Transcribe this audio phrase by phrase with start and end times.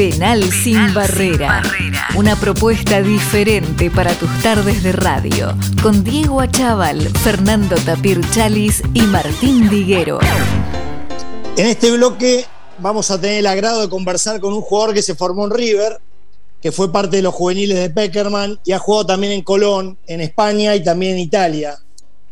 [0.00, 1.62] Penal, sin, barrera.
[2.16, 5.54] Una propuesta diferente para tus tardes de radio.
[5.82, 10.18] Con Diego Achával, Fernando Tapir Chalis y Martín Diguero.
[11.54, 12.46] En este bloque
[12.78, 16.00] vamos a tener el agrado de conversar con un jugador que se formó en River,
[16.62, 20.22] que fue parte de los juveniles de Peckerman y ha jugado también en Colón, en
[20.22, 21.78] España y también en Italia.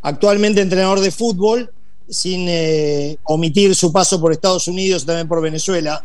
[0.00, 1.70] Actualmente entrenador de fútbol,
[2.08, 6.02] sin eh, omitir su paso por Estados Unidos y también por Venezuela.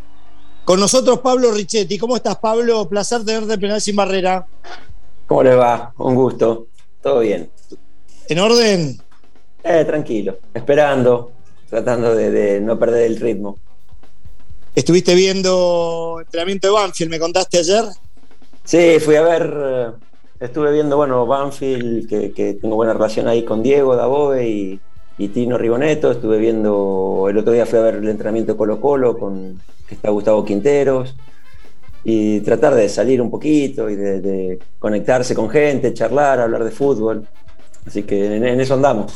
[0.65, 1.97] Con nosotros Pablo Richetti.
[1.97, 2.87] ¿Cómo estás, Pablo?
[2.87, 4.45] Placer tenerte penal sin barrera.
[5.27, 5.93] ¿Cómo le va?
[5.97, 6.67] Un gusto.
[7.01, 7.49] Todo bien.
[8.29, 8.97] ¿En orden?
[9.63, 10.37] Eh, tranquilo.
[10.53, 11.31] Esperando.
[11.69, 13.57] Tratando de, no perder el ritmo.
[14.73, 17.11] ¿Estuviste viendo entrenamiento de Banfield?
[17.11, 17.83] ¿Me contaste ayer?
[18.63, 19.53] Sí, fui a ver.
[19.55, 19.87] Eh,
[20.39, 24.79] estuve viendo, bueno, Banfield, que, tengo buena relación ahí con Diego Dabove y,
[25.17, 26.11] y Tino Rigoneto.
[26.11, 27.27] Estuve viendo.
[27.29, 31.15] El otro día fui a ver el entrenamiento de Colo-Colo con, que está Gustavo Quinteros,
[32.03, 37.27] y tratar de salir un poquito y de, conectarse con gente, charlar, hablar de fútbol.
[37.85, 39.13] Así que en, eso andamos.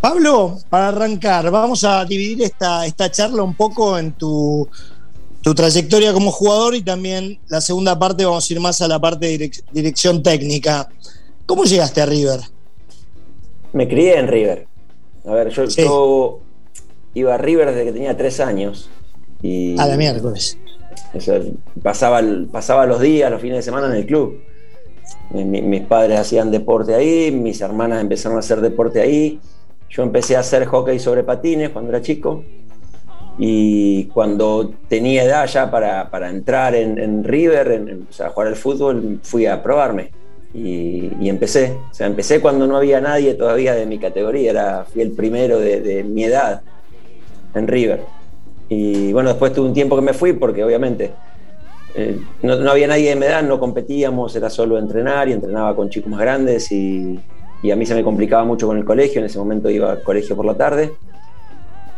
[0.00, 4.68] Pablo, para arrancar, vamos a dividir esta, esta charla un poco en tu,
[5.42, 9.00] tu trayectoria como jugador y también la segunda parte vamos a ir más a la
[9.00, 10.88] parte de dirección técnica.
[11.46, 12.40] ¿Cómo llegaste a River?
[13.76, 14.66] Me crié en River.
[15.26, 16.40] A ver, yo, yo
[17.12, 18.88] iba a River desde que tenía tres años
[19.78, 20.58] a la miércoles.
[21.82, 24.40] pasaba, pasaba los días, los fines de semana en el club.
[25.30, 29.40] mis padres hacían deporte ahí, mis hermanas empezaron a hacer deporte ahí.
[29.90, 32.44] Yo empecé a hacer hockey sobre patines cuando era chico.
[33.38, 39.62] Y cuando tenía edad ya para, entrar en, River, en, jugar al fútbol, fui a
[39.62, 40.12] probarme.
[40.54, 41.76] Y, empecé.
[41.90, 44.50] O sea, empecé cuando no había nadie todavía de mi categoría.
[44.50, 46.62] Era, fui el primero de, mi edad
[47.54, 48.00] en River.
[48.68, 51.12] Y bueno, después tuve un tiempo que me fui porque obviamente
[51.94, 55.88] eh, no, había nadie de mi edad, no competíamos, era solo entrenar y entrenaba con
[55.88, 57.18] chicos más grandes y,
[57.72, 60.36] a mí se me complicaba mucho con el colegio, en ese momento iba al colegio
[60.36, 60.92] por la tarde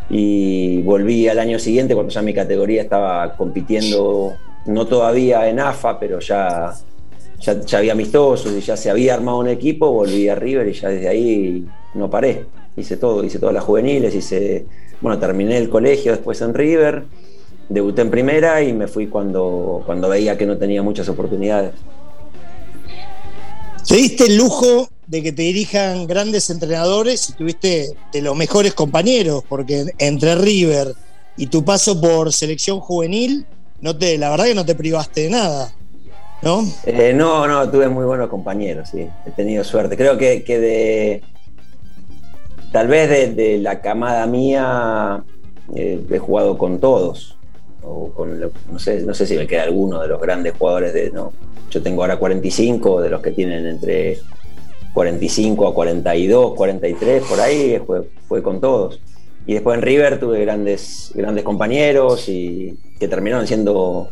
[0.09, 4.35] y volví al año siguiente cuando ya mi categoría estaba compitiendo,
[4.67, 6.73] no todavía en AFA, pero ya,
[7.41, 10.73] ya, ya había amistosos y ya se había armado un equipo, volví a River y
[10.73, 12.45] ya desde ahí no paré,
[12.77, 14.67] hice todo, hice todas las juveniles, hice
[15.01, 17.05] bueno, terminé el colegio después en River,
[17.69, 21.73] debuté en primera y me fui cuando, cuando veía que no tenía muchas oportunidades.
[23.87, 28.75] Te diste el lujo de que te dirijan grandes entrenadores y tuviste de los mejores
[28.75, 30.95] compañeros, porque entre River
[31.37, 33.47] y tu paso por selección juvenil,
[33.81, 35.75] no te, la verdad que no te privaste de nada.
[36.43, 36.63] ¿No?
[36.85, 39.97] Eh, no, no, tuve muy buenos compañeros, sí, he tenido suerte.
[39.97, 41.23] Creo que, que de,
[42.73, 45.25] Tal vez de, la camada mía
[45.75, 47.37] eh, he jugado con todos.
[47.83, 51.11] O con, no, sé, no sé si me queda alguno de los grandes jugadores de.
[51.11, 51.33] No,
[51.71, 54.19] yo tengo ahora 45, de los que tienen entre
[54.93, 57.81] 45 a 42, 43, por ahí,
[58.29, 59.01] fue, con todos.
[59.47, 64.11] Y después en River tuve grandes, grandes compañeros y que terminaron siendo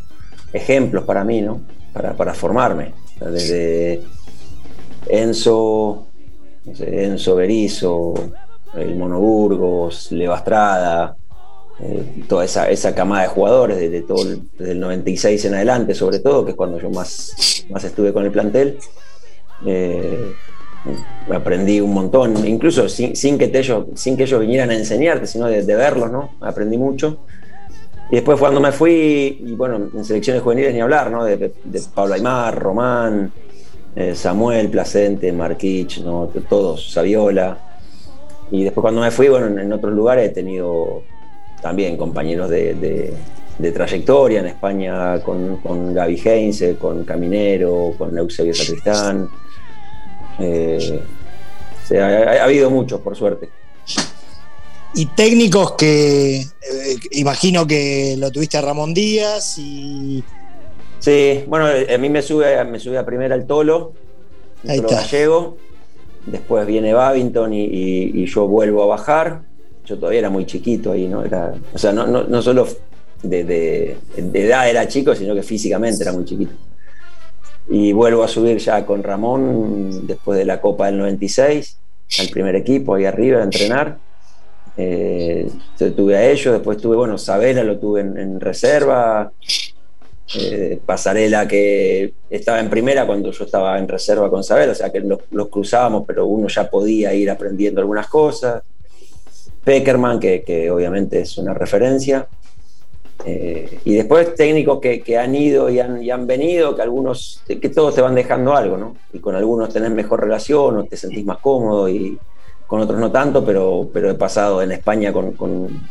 [0.51, 1.61] ejemplos para mí, ¿no?
[1.97, 2.93] Para, para formarme.
[3.19, 4.03] Desde
[5.09, 6.05] Enzo,
[6.63, 8.13] no sé, Enzo Berizo,
[8.75, 11.15] el Monoburgos, Levastrada,
[11.79, 15.95] eh, toda esa, esa, camada de jugadores desde, todo el, desde el 96 en adelante,
[15.95, 18.77] sobre todo, que es cuando yo más, más estuve con el plantel.
[19.65, 20.33] Eh,
[21.33, 25.63] aprendí un montón, incluso sin, que ellos, sin que ellos vinieran a enseñarte, sino de,
[25.63, 26.35] verlos, ¿no?
[26.41, 27.19] Aprendí mucho.
[28.09, 31.25] Y después cuando me fui, y bueno, en selecciones juveniles ni hablar, ¿no?
[31.25, 31.51] De,
[31.93, 33.31] Pablo Aymar, Román,
[33.95, 36.31] eh, Samuel, Placente, Marquich, ¿no?
[36.47, 37.57] Todos, Saviola.
[38.49, 41.03] Y después cuando me fui, bueno, en, otros lugares he tenido
[41.61, 43.13] también compañeros de,
[43.73, 49.27] trayectoria, en España con, Gaby Heinze, con Caminero, con Eusebio Sacristán.
[50.39, 51.01] Eh,
[51.99, 53.49] ha, habido muchos, por suerte.
[54.97, 56.47] Y técnicos que eh,
[57.11, 60.23] imagino que lo tuviste a Ramón Díaz y.
[60.99, 63.93] Sí, bueno, a mí me sube, me sube a primera el Tolo,
[64.63, 65.57] el Tolo Gallego
[66.27, 69.41] después viene Babington y, yo vuelvo a bajar.
[69.85, 71.23] Yo todavía era muy chiquito ahí, ¿no?
[71.23, 72.67] Era, o sea, no, solo
[73.23, 76.51] de, edad era chico, sino que físicamente era muy chiquito.
[77.69, 81.77] Y vuelvo a subir ya con Ramón después de la Copa del 96,
[82.19, 83.97] al primer equipo ahí arriba a entrenar.
[84.77, 85.49] Eh,
[85.95, 89.31] tuve a ellos, después tuve, bueno, Sabela lo tuve en reserva,
[90.35, 94.91] eh, pasarela que estaba en primera cuando yo estaba en reserva con Sabel, o sea
[94.91, 98.61] que los, cruzábamos, pero uno ya podía ir aprendiendo algunas cosas.
[99.63, 102.27] Peckerman, que, obviamente es una referencia.
[103.25, 107.69] Eh, y después técnicos que, han ido y han, y han, venido, que algunos, que
[107.69, 108.97] todos te van dejando algo, ¿no?
[109.13, 112.19] Y con algunos tenés mejor relación o te sentís más cómodo y
[112.67, 115.87] con otros no tanto, pero, pero he pasado en España con, con,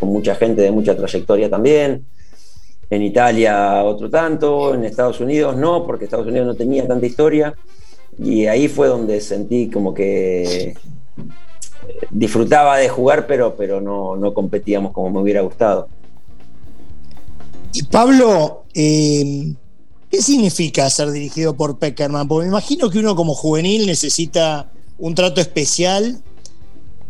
[0.00, 2.04] mucha gente de mucha trayectoria también.
[2.90, 7.54] En Italia otro tanto, en Estados Unidos no, porque Estados Unidos no tenía tanta historia.
[8.18, 10.74] Y ahí fue donde sentí como que
[12.10, 15.88] disfrutaba de jugar, pero, pero no, no competíamos como me hubiera gustado.
[17.72, 19.54] Y Pablo, eh,
[20.10, 22.28] ¿qué significa ser dirigido por Peckerman?
[22.28, 26.22] Porque me imagino que uno como juvenil necesita un trato especial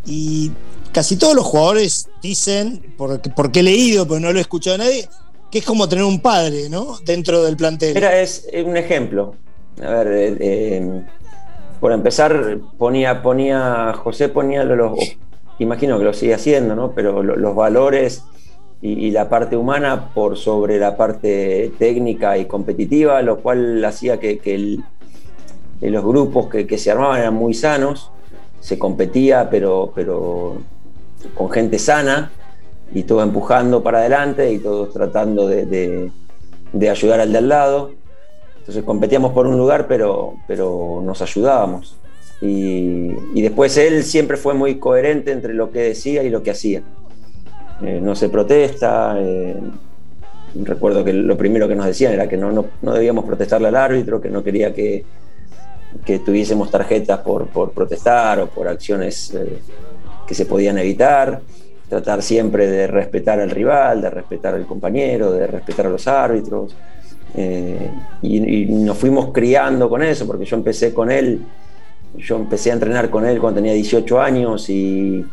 [0.05, 0.51] y
[0.91, 4.79] casi todos los jugadores dicen, porque, porque he leído, pero no lo he escuchado a
[4.79, 5.07] nadie,
[5.51, 6.97] que es como tener un padre, ¿no?
[7.05, 7.97] Dentro del plantel.
[7.97, 9.35] Era es un ejemplo.
[9.83, 11.01] A ver, eh, eh,
[11.79, 14.97] por empezar, ponía, ponía, José ponía los,
[15.59, 16.91] imagino que lo sigue haciendo, ¿no?
[16.91, 18.23] Pero los, valores
[18.81, 24.79] y, la parte humana por sobre la parte técnica y competitiva, lo cual hacía que,
[25.81, 28.11] los grupos que, se armaban eran muy sanos,
[28.59, 30.57] se competía, pero, pero
[31.35, 32.31] con gente sana
[32.93, 36.11] y todo empujando para adelante y todos tratando de,
[36.73, 37.91] de ayudar al de al lado.
[38.59, 41.97] Entonces competíamos por un lugar, pero, pero nos ayudábamos.
[42.41, 46.81] Y, después él siempre fue muy coherente entre lo que decía y lo que hacía.
[47.81, 49.15] Eh, no se protesta.
[49.19, 49.55] Eh,
[50.63, 52.51] recuerdo que lo primero que nos decían era que no,
[52.81, 55.05] no, debíamos protestarle al árbitro, que no quería que,
[56.03, 59.59] que tuviésemos tarjetas por, por, protestar o por acciones eh,
[60.27, 61.41] que se podían evitar.
[61.87, 66.75] Tratar siempre de respetar al rival, de respetar al compañero, de respetar a los árbitros.
[67.37, 71.41] Eh, y, nos fuimos criando con eso, porque yo empecé con él,
[72.17, 75.25] yo empecé a entrenar con él cuando tenía 18 años y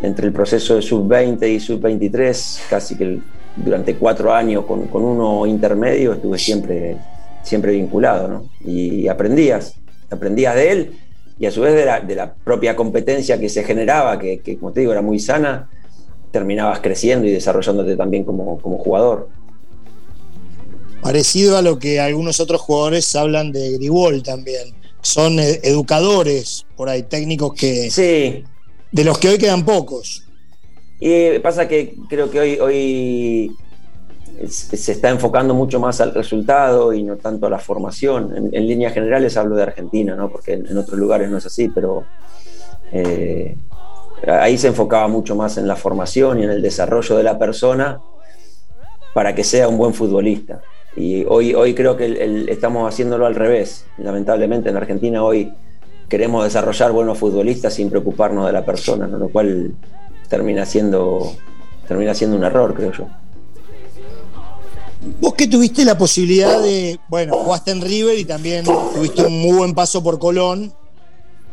[0.00, 3.18] entre el proceso de sub-20 y sub-23, casi que
[3.56, 6.96] durante cuatro años con, con, uno intermedio estuve siempre,
[7.42, 8.50] siempre vinculado, ¿no?
[8.64, 9.74] Y aprendías,
[10.10, 10.92] aprendías de él
[11.38, 14.58] y a su vez de la, de la propia competencia que se generaba, que, que,
[14.58, 15.70] como te digo era muy sana,
[16.30, 19.28] terminabas creciendo y desarrollándote también como, como jugador
[21.00, 24.74] parecido a lo que algunos otros jugadores hablan de Gribol también.
[25.00, 27.90] Son educadores por ahí, técnicos que.
[27.90, 28.44] Sí.
[28.90, 30.24] De los que hoy quedan pocos.
[31.00, 33.52] Y pasa que creo que hoy, hoy
[34.46, 38.50] se está enfocando mucho más al resultado y no tanto a la formación.
[38.52, 40.28] En, líneas generales hablo de Argentina, ¿no?
[40.28, 42.04] porque en, otros lugares no es así, pero
[42.92, 43.56] eh,
[44.26, 48.00] ahí se enfocaba mucho más en la formación y en el desarrollo de la persona
[49.14, 50.60] para que sea un buen futbolista.
[50.96, 53.86] Y hoy, hoy creo que estamos haciéndolo al revés.
[53.98, 55.52] Lamentablemente en Argentina hoy
[56.08, 59.72] queremos desarrollar buenos futbolistas sin preocuparnos de la persona, lo cual
[60.28, 61.32] termina siendo,
[61.86, 63.08] termina siendo un error, creo yo.
[65.00, 69.56] Vos que tuviste la posibilidad de, bueno, jugaste en River y también tuviste un muy
[69.56, 70.72] buen paso por Colón.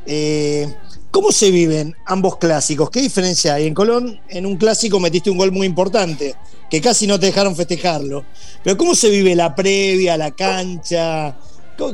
[0.07, 0.67] Eh,
[1.11, 2.89] ¿Cómo se viven ambos clásicos?
[2.89, 3.67] ¿Qué diferencia hay?
[3.67, 6.35] En Colón, en un clásico metiste un gol muy importante,
[6.69, 8.25] que casi no te dejaron festejarlo.
[8.63, 11.37] Pero ¿cómo se vive la previa, la cancha?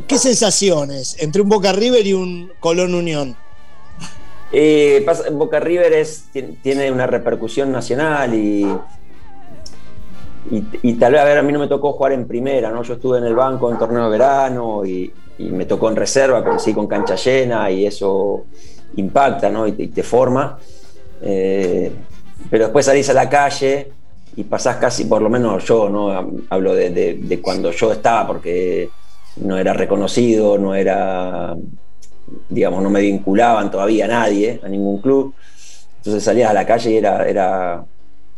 [0.07, 3.35] ¿Qué sensaciones entre un Boca River y un Colón Unión?
[4.53, 6.07] Eh, Boca River
[6.61, 8.65] tiene una repercusión nacional y,
[10.49, 12.81] y, tal vez, a ver, a mí no me tocó jugar en primera, ¿no?
[12.81, 16.59] Yo estuve en el banco en torneo de verano y, me tocó en reserva, con,
[16.59, 18.43] sí, con cancha llena y eso
[18.95, 19.65] impacta ¿no?
[19.65, 20.57] y, te, forma.
[21.21, 21.91] Eh,
[22.49, 23.91] pero después salís a la calle
[24.35, 26.11] y pasás casi, por lo menos yo, ¿no?
[26.49, 28.89] hablo de, cuando yo estaba, porque
[29.37, 31.55] no era reconocido, no era,
[32.49, 35.33] digamos, no me vinculaban todavía a nadie, a ningún club.
[35.97, 37.83] Entonces salías a la calle y era, era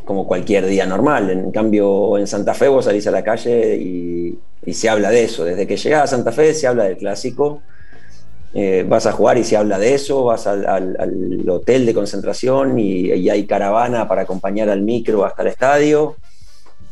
[0.05, 1.29] como cualquier día normal.
[1.29, 5.23] En cambio, en Santa Fe vos salís a la calle y, y se habla de
[5.23, 5.45] eso.
[5.45, 7.61] Desde que llegás a Santa Fe se habla del clásico
[8.55, 13.09] eh, vas a jugar y se habla de eso, vas al, hotel de concentración y,
[13.27, 16.15] hay caravana para acompañar al micro hasta el estadio.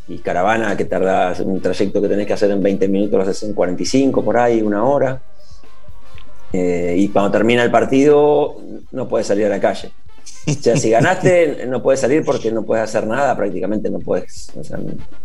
[0.07, 3.43] Y caravana que tardas un trayecto que tenés que hacer en 20 minutos, lo haces
[3.43, 5.21] en 45 por ahí, una hora.
[6.51, 8.55] Eh, y cuando termina el partido,
[8.91, 9.91] no puedes salir a la calle.
[10.47, 14.51] O sea, si ganaste, no puedes salir porque no puedes hacer nada, prácticamente no puedes,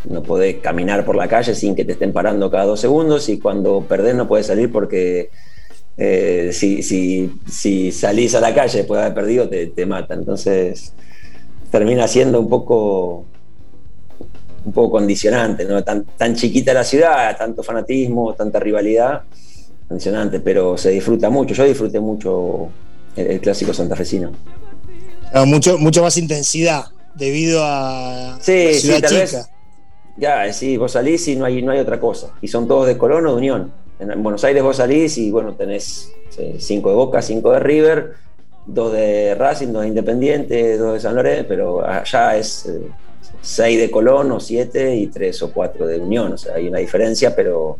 [0.05, 3.29] no puedes caminar por la calle sin que te estén parando cada dos segundos.
[3.29, 5.31] Y cuando perdés, no puedes salir porque
[5.97, 10.15] eh, si, si, salís a la calle después de haber perdido, te, mata.
[10.15, 10.93] Entonces
[11.71, 13.25] termina siendo un poco
[14.65, 15.83] un poco condicionante, ¿no?
[15.85, 19.23] Tan, tan chiquita la ciudad, tanto fanatismo, tanta rivalidad,
[19.87, 21.55] condicionante, pero se disfruta mucho.
[21.55, 22.69] Yo disfruté mucho
[23.15, 24.33] el, clásico santafesino.
[25.47, 29.49] Mucho, mucho más intensidad, debido a sí, sí, tal Vez,
[30.17, 32.31] ya, sí, vos salís y no hay, no hay otra cosa.
[32.41, 33.73] Y son todos de Colón o de Unión.
[33.99, 36.11] En Buenos Aires vos salís y bueno, tenés
[36.59, 38.15] cinco de Boca, cinco de River,
[38.67, 42.81] dos de Racing, dos de Independiente, dos de San Lorenzo, pero allá es eh,
[43.41, 46.33] seis de Colón o siete y tres o cuatro de Unión.
[46.33, 47.79] O sea, hay una diferencia, pero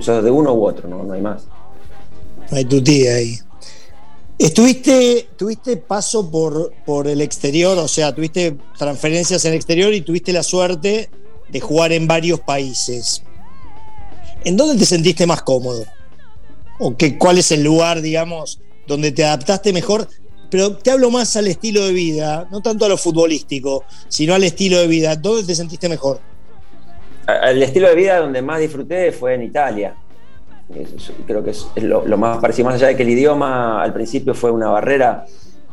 [0.00, 1.44] sos de uno u otro, no, no hay más.
[2.50, 3.38] hay tu tía ahí.
[4.40, 10.00] Estuviste, tuviste paso por, por el exterior, o sea, tuviste transferencias en el exterior y
[10.00, 11.10] tuviste la suerte
[11.50, 13.22] de jugar en varios países.
[14.42, 15.84] ¿En dónde te sentiste más cómodo?
[16.78, 20.08] ¿O qué, cuál es el lugar, digamos, donde te adaptaste mejor?
[20.50, 24.44] Pero te hablo más al estilo de vida, no tanto a lo futbolístico, sino al
[24.44, 25.16] estilo de vida.
[25.16, 26.18] ¿Dónde te sentiste mejor?
[27.44, 29.94] El estilo de vida donde más disfruté fue en Italia.
[31.26, 34.50] Creo que es, lo, más parecido, más allá de que el idioma al principio fue
[34.50, 35.26] una barrera,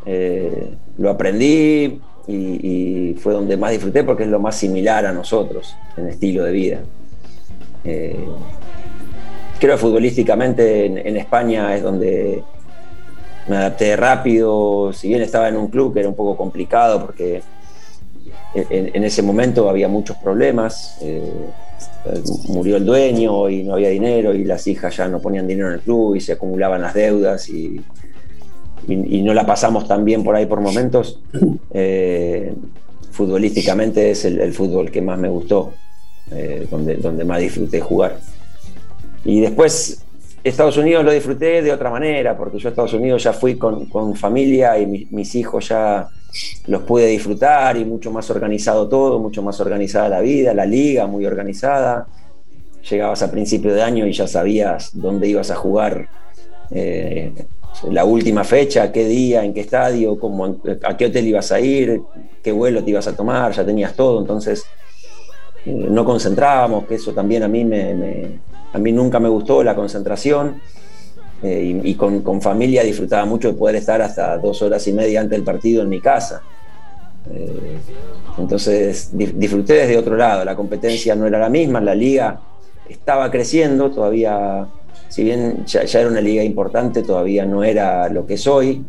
[0.05, 5.75] eh, lo aprendí y, fue donde más disfruté porque es lo más similar a nosotros
[5.95, 6.79] en estilo de vida.
[7.83, 8.25] Eh,
[9.59, 12.43] creo que futbolísticamente en, España es donde
[13.47, 17.41] me adapté rápido, si bien estaba en un club que era un poco complicado porque
[18.53, 20.97] en, ese momento había muchos problemas.
[21.01, 21.31] Eh,
[22.47, 25.75] murió el dueño y no había dinero y las hijas ya no ponían dinero en
[25.75, 27.81] el club y se acumulaban las deudas y,
[28.87, 31.19] no la pasamos tan bien por ahí por momentos.
[31.73, 32.53] Eh,
[33.11, 35.73] futbolísticamente es el, fútbol que más me gustó,
[36.31, 38.19] eh, donde, donde más disfruté jugar.
[39.25, 40.01] Y después
[40.43, 44.15] Estados Unidos lo disfruté de otra manera, porque yo a Estados Unidos ya fui con,
[44.15, 46.07] familia y mis hijos ya
[46.67, 51.07] los pude disfrutar y mucho más organizado todo, mucho más organizada la vida, la liga
[51.07, 52.07] muy organizada.
[52.89, 56.07] Llegabas a principio de año y ya sabías dónde ibas a jugar
[56.71, 57.33] eh,
[57.89, 62.01] la última fecha, qué día, en qué estadio, cómo, a qué hotel ibas a ir,
[62.41, 64.65] qué vuelo te ibas a tomar, ya tenías todo, entonces
[65.65, 68.39] eh, no concentrábamos, que eso también a mí, me,
[68.73, 70.61] a mí nunca me gustó la concentración.
[71.43, 75.37] Eh, y, con, familia disfrutaba mucho de poder estar hasta dos horas y media antes
[75.37, 76.41] del partido en mi casa.
[77.31, 77.77] Eh,
[78.37, 82.39] entonces disfruté desde otro lado, la competencia no era la misma, la liga
[82.89, 84.67] estaba creciendo, todavía,
[85.09, 88.85] si bien ya, era una liga importante, todavía no era lo que es hoy,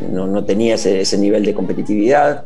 [0.00, 2.44] no, tenía ese, nivel de competitividad,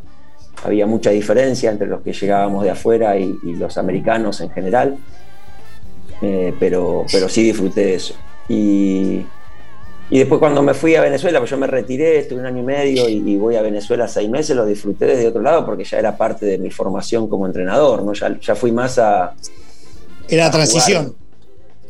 [0.64, 4.96] había mucha diferencia entre los que llegábamos de afuera y, los americanos en general,
[6.22, 8.14] eh, pero, pero sí disfruté de eso.
[8.52, 9.24] Y,
[10.10, 13.08] después cuando me fui a Venezuela, pues yo me retiré, estuve un año y medio
[13.08, 16.44] y, voy a Venezuela seis meses, lo disfruté desde otro lado porque ya era parte
[16.44, 18.12] de mi formación como entrenador, ¿no?
[18.12, 19.34] Ya, ya fui más a...
[20.28, 21.14] Era transición.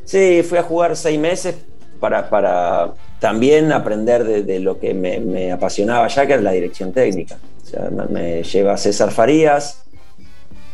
[0.04, 1.56] Sí, fui a jugar seis meses
[1.98, 7.38] para, para también aprender de, lo que me, apasionaba ya, que era la dirección técnica.
[7.64, 9.82] O sea, me, lleva César Farías,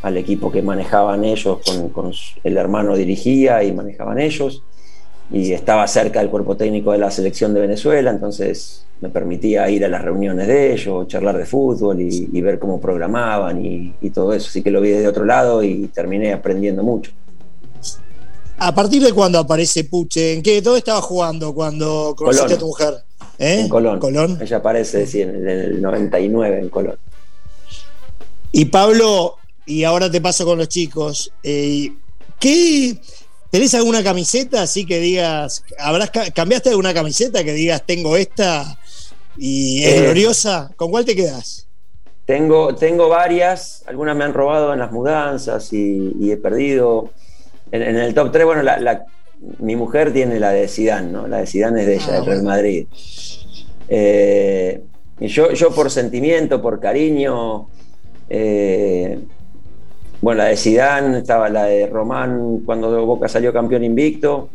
[0.02, 2.12] al equipo que manejaban ellos, con, con,
[2.45, 4.62] el hermano dirigía y manejaban ellos
[5.30, 9.85] y estaba cerca del cuerpo técnico de la selección de Venezuela, entonces me permitía ir
[9.85, 14.49] a las reuniones de ellos, charlar de fútbol y, ver cómo programaban y, todo eso.
[14.49, 17.12] Así que lo vi desde otro lado y terminé aprendiendo mucho.
[18.61, 20.35] ¿A partir de cuándo aparece Puche?
[20.35, 20.61] ¿En qué?
[20.61, 22.94] ¿Dónde estaba jugando cuando conociste a tu mujer?
[23.38, 23.61] ¿Eh?
[23.61, 24.38] En Colón.
[24.40, 26.97] Ella aparece sí, en, el 99 en Colón.
[28.50, 31.92] Y Pablo, y ahora te paso con los chicos, eh,
[32.40, 32.99] ¿qué,
[33.50, 38.78] ¿Tenés alguna camiseta así que digas, habrás cambiaste alguna camiseta que digas tengo esta
[39.38, 40.71] y es eh, gloriosa?
[40.76, 41.67] ¿Con cuál te quedas?
[42.26, 47.11] Tengo, tengo varias, algunas me han robado en las mudanzas y, he perdido.
[47.71, 48.62] En, el top 3, bueno,
[49.61, 51.26] mi mujer tiene la de Sidán, ¿no?
[51.26, 52.87] La de Sidán es de ella, ah, del Real Madrid.
[53.88, 54.83] Eh,
[55.21, 57.69] yo, yo por sentimiento, por cariño,
[58.28, 59.21] eh,
[60.20, 64.48] bueno, la de Sidán, estaba la de Román cuando Boca salió campeón invicto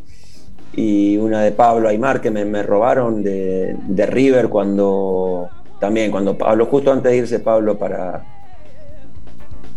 [0.75, 6.91] y una de Pablo Aymar que me, robaron de, River cuando también cuando Pablo justo
[6.91, 8.23] antes de irse Pablo para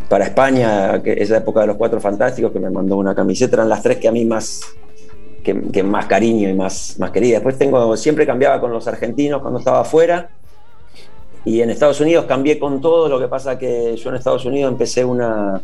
[0.09, 3.69] para España, que esa época de los cuatro fantásticos que me mandó una camiseta, eran
[3.69, 4.61] las tres que a mí más
[5.43, 7.35] que, más cariño y más, más querida.
[7.35, 10.29] Después tengo, siempre cambiaba con los argentinos cuando estaba afuera
[11.47, 14.73] y en Estados Unidos cambié con todo, lo que pasa que yo en Estados Unidos
[14.73, 15.63] empecé una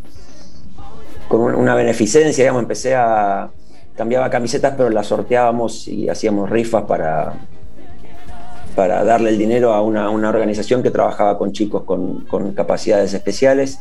[1.27, 3.51] con una beneficencia, digamos, empecé a
[3.97, 7.35] cambiaba camisetas, pero las sorteábamos y hacíamos rifas para
[8.77, 13.81] para darle el dinero a una, organización que trabajaba con chicos con, capacidades especiales.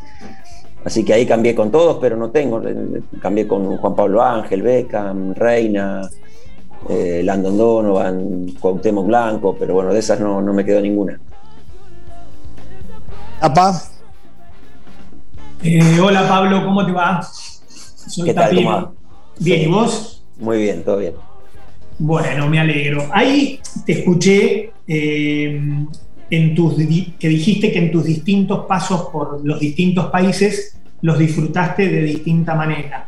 [0.83, 2.59] Así que ahí cambié con todos, pero no tengo.
[3.21, 6.01] Cambié con Juan Pablo Ángel, Beckham, Reina,
[6.89, 11.19] eh, Landon Donovan, Cuauhtémoc Blanco, pero bueno, de esas no, no me quedó ninguna.
[13.41, 13.81] Papá.
[15.63, 17.23] Eh, hola Pablo, ¿cómo te va?
[17.23, 18.91] Soy ¿Qué tal,
[19.39, 20.23] Bien, ¿y vos?
[20.37, 21.13] Muy bien, todo bien.
[21.97, 23.09] Bueno, me alegro.
[23.11, 25.59] Ahí te escuché eh,
[26.29, 31.89] en tus, que dijiste que en tus distintos pasos por los distintos países los disfrutaste
[31.89, 33.07] de distinta manera.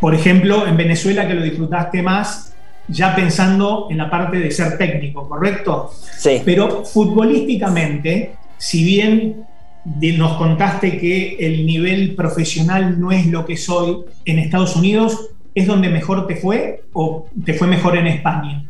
[0.00, 2.54] Por ejemplo, en Venezuela que lo disfrutaste más
[2.88, 5.90] ya pensando en la parte de ser técnico, ¿correcto?
[6.16, 6.40] Sí.
[6.46, 9.46] Pero futbolísticamente, si bien
[9.84, 15.66] nos contaste que el nivel profesional no es lo que soy en Estados Unidos, ¿es
[15.66, 18.64] donde mejor te fue o te fue mejor en España?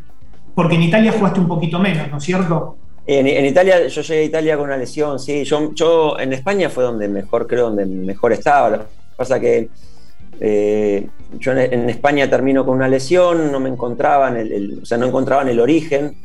[0.54, 2.76] Porque en Italia jugaste un poquito menos, ¿no es cierto?
[3.06, 5.44] En, Italia, yo llegué a Italia con una lesión, sí.
[5.44, 8.70] Yo, yo en España fue donde mejor, creo, donde mejor estaba.
[8.70, 8.84] Lo que
[9.16, 9.68] pasa que
[10.40, 11.06] eh,
[11.38, 15.48] yo en, España termino con una lesión, no me encontraban, el, o sea, no encontraban
[15.48, 16.16] el origen.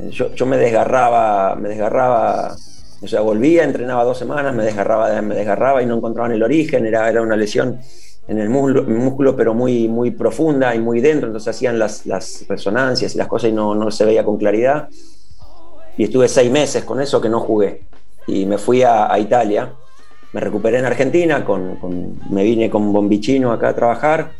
[0.00, 2.54] Eh, yo, me desgarraba, me desgarraba,
[3.04, 6.86] o sea, volvía, entrenaba dos semanas, me desgarraba, me desgarraba y no encontraban el origen,
[6.86, 7.78] era, era una lesión
[8.26, 13.14] en el músculo, pero muy, muy profunda y muy dentro, entonces hacían las, las resonancias
[13.14, 14.88] y las cosas y no, no, se veía con claridad.
[15.96, 17.82] Y estuve seis meses con eso que no jugué.
[18.26, 19.70] Y me fui a Italia
[20.34, 24.32] me recuperé en Argentina, con, me vine con Bombichino acá a trabajar,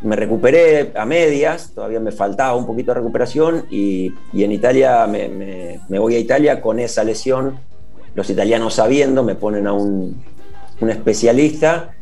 [0.00, 5.98] me recuperé a medias, todavía me faltaba un poquito de recuperación y, en Italia me,
[5.98, 7.58] voy a Italia con esa lesión,
[8.14, 10.22] los italianos sabiendo me ponen a un,
[10.80, 11.94] especialista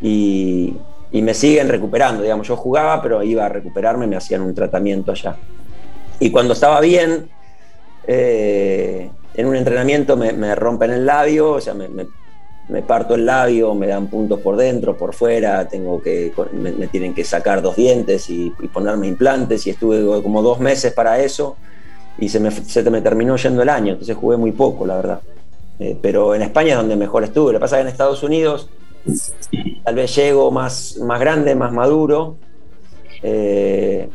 [0.00, 0.76] y,
[1.12, 5.36] me siguen recuperando, digamos, yo jugaba pero iba a recuperarme, me hacían un tratamiento allá.
[6.18, 7.28] Y cuando estaba bien,
[8.06, 13.86] eh, en un entrenamiento me, rompen el labio, o sea, me, parto el labio, me
[13.86, 18.50] dan puntos por dentro, por fuera, tengo que, me, tienen que sacar dos dientes y,
[18.72, 21.56] ponerme implantes y estuve como dos meses para eso
[22.18, 25.20] y se me terminó yendo el año, entonces jugué muy poco, la verdad.
[25.82, 27.52] Eh, pero en España es donde mejor estuve.
[27.52, 28.68] Lo que pasa es que en Estados Unidos
[29.84, 32.36] tal vez llego más, más grande, más maduro,
[33.20, 34.08] eh,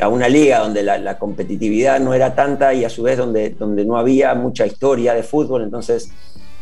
[0.00, 3.50] a una liga donde la, la, competitividad no era tanta y a su vez donde,
[3.50, 6.10] donde no había mucha historia de fútbol, entonces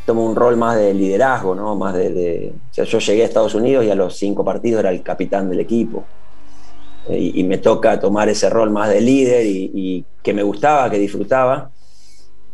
[0.05, 1.75] tomo un rol más de liderazgo, ¿no?
[1.75, 4.91] Más de, o sea, yo llegué a Estados Unidos y a los cinco partidos era
[4.91, 6.05] el capitán del equipo.
[7.09, 10.99] Eh, y, me toca tomar ese rol más de líder y, que me gustaba, que
[10.99, 11.71] disfrutaba.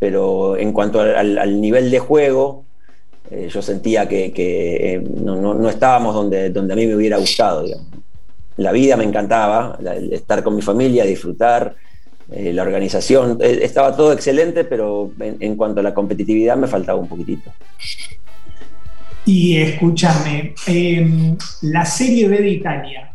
[0.01, 2.65] Pero en cuanto al, nivel de juego,
[3.29, 7.67] eh, yo sentía que, eh, no, estábamos donde, donde a mí me hubiera gustado.
[8.57, 9.77] La vida me encantaba,
[10.11, 11.75] estar con mi familia, disfrutar,
[12.31, 17.07] eh, la organización, estaba todo excelente, pero en, cuanto a la competitividad me faltaba un
[17.07, 17.51] poquitito.
[19.27, 23.10] Y escúchame, em, la Serie B de Italia,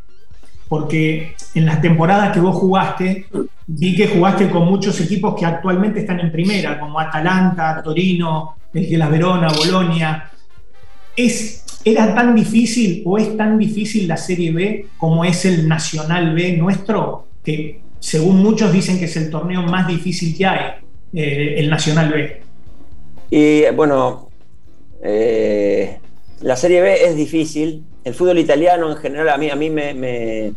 [0.68, 3.26] porque en las temporadas que vos jugaste,
[3.66, 8.88] vi que jugaste con muchos equipos que actualmente están en primera, como Atalanta, Torino, el
[8.88, 10.30] que la Verona, Bolonia.
[11.16, 16.34] ¿Es, ¿Era tan difícil o es tan difícil la Serie B como es el Nacional
[16.34, 17.26] B nuestro?
[17.44, 20.60] Que según muchos dicen que es el torneo más difícil que hay,
[21.12, 22.42] eh, el Nacional B.
[23.30, 24.28] Y bueno,
[25.02, 25.98] eh,
[26.40, 27.84] la Serie B es difícil.
[28.04, 30.54] El fútbol italiano en general a mí, a mí me,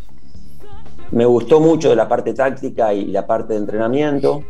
[1.12, 4.44] me, gustó mucho de la parte táctica y la parte de entrenamiento.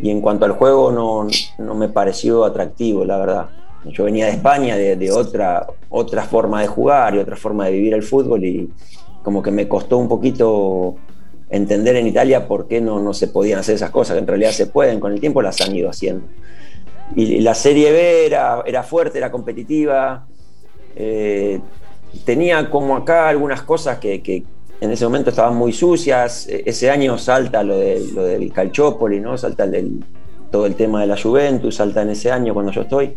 [0.00, 3.50] Y en cuanto al juego no, me pareció atractivo, la verdad.
[3.84, 7.72] Yo venía de España, de, de, otra, otra forma de jugar y otra forma de
[7.72, 8.70] vivir el fútbol y
[9.22, 10.96] como que me costó un poquito
[11.50, 14.50] entender en Italia por qué no, no se podían hacer esas cosas, que en realidad
[14.52, 16.26] se pueden, con el tiempo las han ido haciendo.
[17.14, 20.26] Y la Serie B era, era fuerte, era competitiva,
[20.96, 21.60] eh,
[22.24, 24.44] tenía como acá algunas cosas que,
[24.80, 29.20] en ese momento estaban muy sucias, e, ese año salta lo, de, lo del Calciopoli,
[29.20, 29.38] ¿no?
[29.38, 29.68] salta
[30.50, 33.14] todo el tema de la Juventus, salta en ese año cuando yo estoy.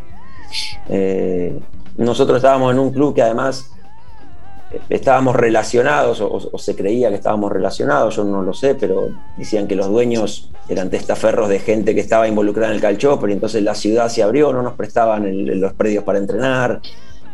[0.90, 1.58] Eh,
[1.98, 3.72] nosotros estábamos en un club que además
[4.90, 9.76] estábamos relacionados o, se creía que estábamos relacionados, yo no lo sé, pero decían que
[9.76, 13.76] los dueños eran testaferros de gente que estaba involucrada en el calcio, y entonces la
[13.76, 15.26] ciudad se abrió, no nos prestaban
[15.60, 16.82] los predios para entrenar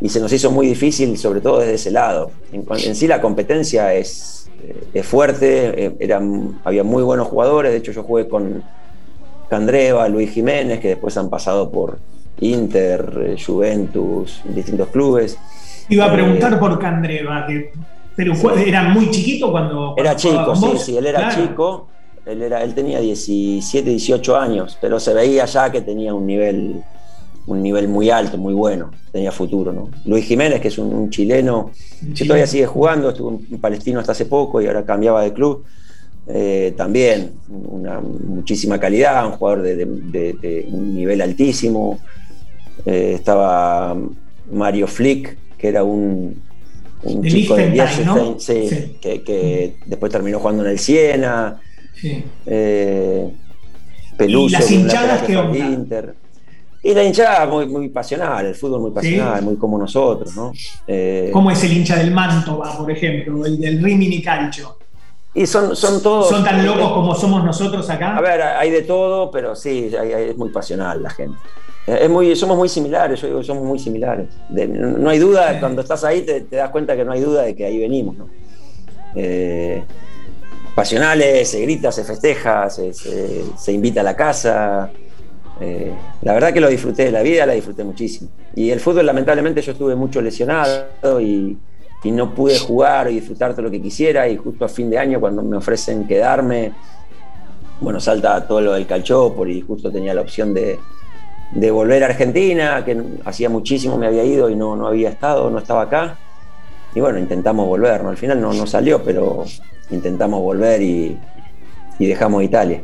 [0.01, 2.31] y se nos hizo muy difícil, sobre todo desde ese lado.
[2.51, 4.49] En, sí la competencia es,
[4.93, 8.63] eh, fuerte, eh, eran, había muy buenos jugadores, de hecho yo jugué con
[9.49, 11.99] Candreva, Luis Jiménez, que después han pasado por
[12.39, 15.37] Inter, eh, Juventus, distintos clubes.
[15.87, 17.71] Iba a preguntar por Candreva, que,
[18.15, 19.93] pero era muy chiquito cuando...
[19.97, 21.87] era chico, sí, sí, él era chico.
[22.25, 26.83] Él, era, él tenía 17, 18 años, pero se veía ya que tenía un nivel,
[27.47, 29.73] un nivel muy alto, muy bueno, tenía futuro.
[29.73, 29.89] ¿no?
[30.05, 31.71] Luis Jiménez, que es un, chileno
[32.15, 35.63] que todavía sigue jugando, estuvo en Palestino hasta hace poco y ahora cambiaba de club.
[36.27, 41.99] Eh, también una muchísima calidad, un jugador de, un nivel altísimo.
[42.85, 43.97] Eh, estaba
[44.51, 46.41] Mario Flick, que era un,
[47.23, 51.59] chico de Liechtenstein, sí, Que, después terminó jugando en el Siena.
[51.95, 52.23] Sí.
[52.45, 53.29] Eh,
[54.17, 56.15] Peluso, ¿Y las hinchadas que Inter.
[56.83, 60.51] Y la hinchada muy, muy pasional, el fútbol muy pasional, muy como nosotros, ¿no?
[60.87, 64.77] Eh, ¿Cómo es el hincha del Mantova, por ejemplo, el del Rimini Calcio?
[65.33, 66.29] Y son, son todos.
[66.29, 68.17] ¿Son tan locos como somos nosotros acá?
[68.17, 71.37] A ver, hay de todo, pero sí, es muy pasional la gente.
[71.85, 74.27] Es muy, somos muy similares, yo digo somos muy similares.
[74.49, 77.65] no hay duda, cuando estás ahí te, das cuenta que no hay duda de que
[77.65, 78.29] ahí venimos, ¿no?
[79.15, 79.83] Eh,
[80.75, 84.91] pasionales, se grita, se festeja, se, se invita a la casa,
[85.61, 85.93] eh,
[86.23, 88.31] la verdad que lo disfruté de la vida, la disfruté muchísimo.
[88.55, 91.57] Y el fútbol, lamentablemente, yo estuve mucho lesionado y,
[92.05, 94.27] no pude jugar y disfrutar todo lo que quisiera.
[94.27, 96.71] Y justo a fin de año, cuando me ofrecen quedarme,
[97.79, 100.79] bueno, salta todo lo del calchópor y justo tenía la opción de,
[101.71, 105.59] volver a Argentina, que hacía muchísimo me había ido y no, no había estado, no
[105.59, 106.17] estaba acá.
[106.95, 108.09] Y bueno, intentamos volver, ¿no?
[108.09, 109.45] Al final no, no salió, pero
[109.91, 111.17] intentamos volver y,
[111.99, 112.81] y dejamos Italia.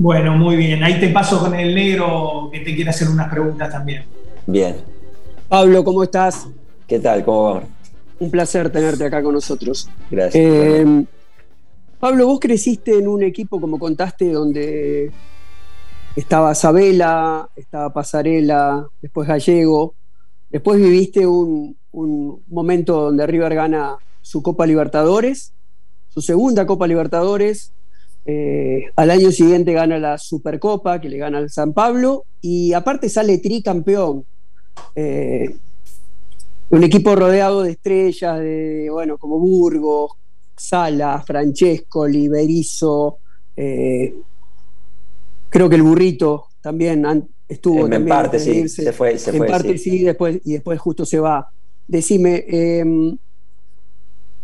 [0.00, 0.82] Bueno, muy bien.
[0.82, 4.04] Ahí te paso con el negro que te quiere hacer unas preguntas también.
[4.46, 4.76] Bien.
[5.46, 6.48] Pablo, ¿cómo estás?
[6.86, 7.22] ¿Qué tal?
[7.22, 7.62] ¿Cómo va?
[8.18, 9.90] Un placer tenerte acá con nosotros.
[10.10, 10.42] Gracias.
[10.42, 11.04] Eh,
[11.98, 15.12] Pablo, vos creciste en un equipo, como contaste, donde
[16.16, 19.96] estaba Sabela, estaba Pasarela, después Gallego.
[20.48, 25.52] Después viviste un, un momento donde River gana su Copa Libertadores,
[26.08, 27.74] su segunda Copa Libertadores,
[28.26, 33.08] eh, al año siguiente gana la Supercopa, que le gana al San Pablo, y aparte
[33.08, 34.24] sale tricampeón.
[34.94, 35.56] Eh,
[36.70, 40.12] un equipo rodeado de estrellas, de, bueno, como Burgos,
[40.56, 43.18] Sala, Francesco, Liberizo,
[43.56, 44.14] eh,
[45.48, 47.04] creo que el burrito también
[47.48, 47.86] estuvo.
[47.86, 49.16] En, también parte sí, se fue.
[49.26, 50.04] en parte sí.
[50.04, 51.50] después, y después justo se va.
[51.88, 52.44] Decime,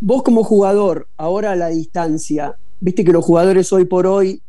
[0.00, 4.42] vos como jugador, ahora a la distancia, viste que los jugadores hoy por hoy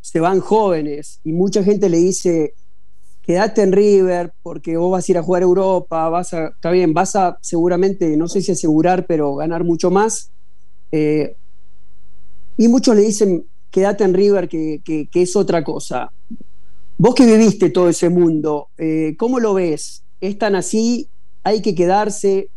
[0.00, 2.54] se van jóvenes y mucha gente le dice,
[3.22, 6.70] quédate en River porque vos vas a ir a jugar a Europa, vas a, está
[6.70, 10.30] bien, vas a seguramente, no sé si asegurar, pero ganar mucho más.
[10.90, 11.36] Eh,
[12.56, 16.10] y muchos le dicen, quédate en River, que, es otra cosa.
[16.98, 20.02] Vos que viviste todo ese mundo, eh, ¿cómo lo ves?
[20.20, 21.08] ¿Es tan así?
[21.42, 22.50] ¿Hay que quedarse?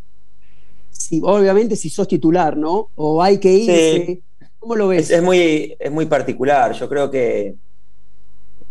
[0.92, 2.90] Si, obviamente si sos titular, ¿no?
[2.96, 4.22] ¿O hay que irse?
[4.64, 5.12] ¿Cómo lo ves?
[5.12, 6.72] Es, muy, es muy particular.
[6.72, 7.54] Yo creo que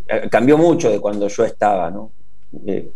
[0.09, 2.11] eh, cambió mucho de cuando yo estaba, ¿no?
[2.67, 2.89] Eh,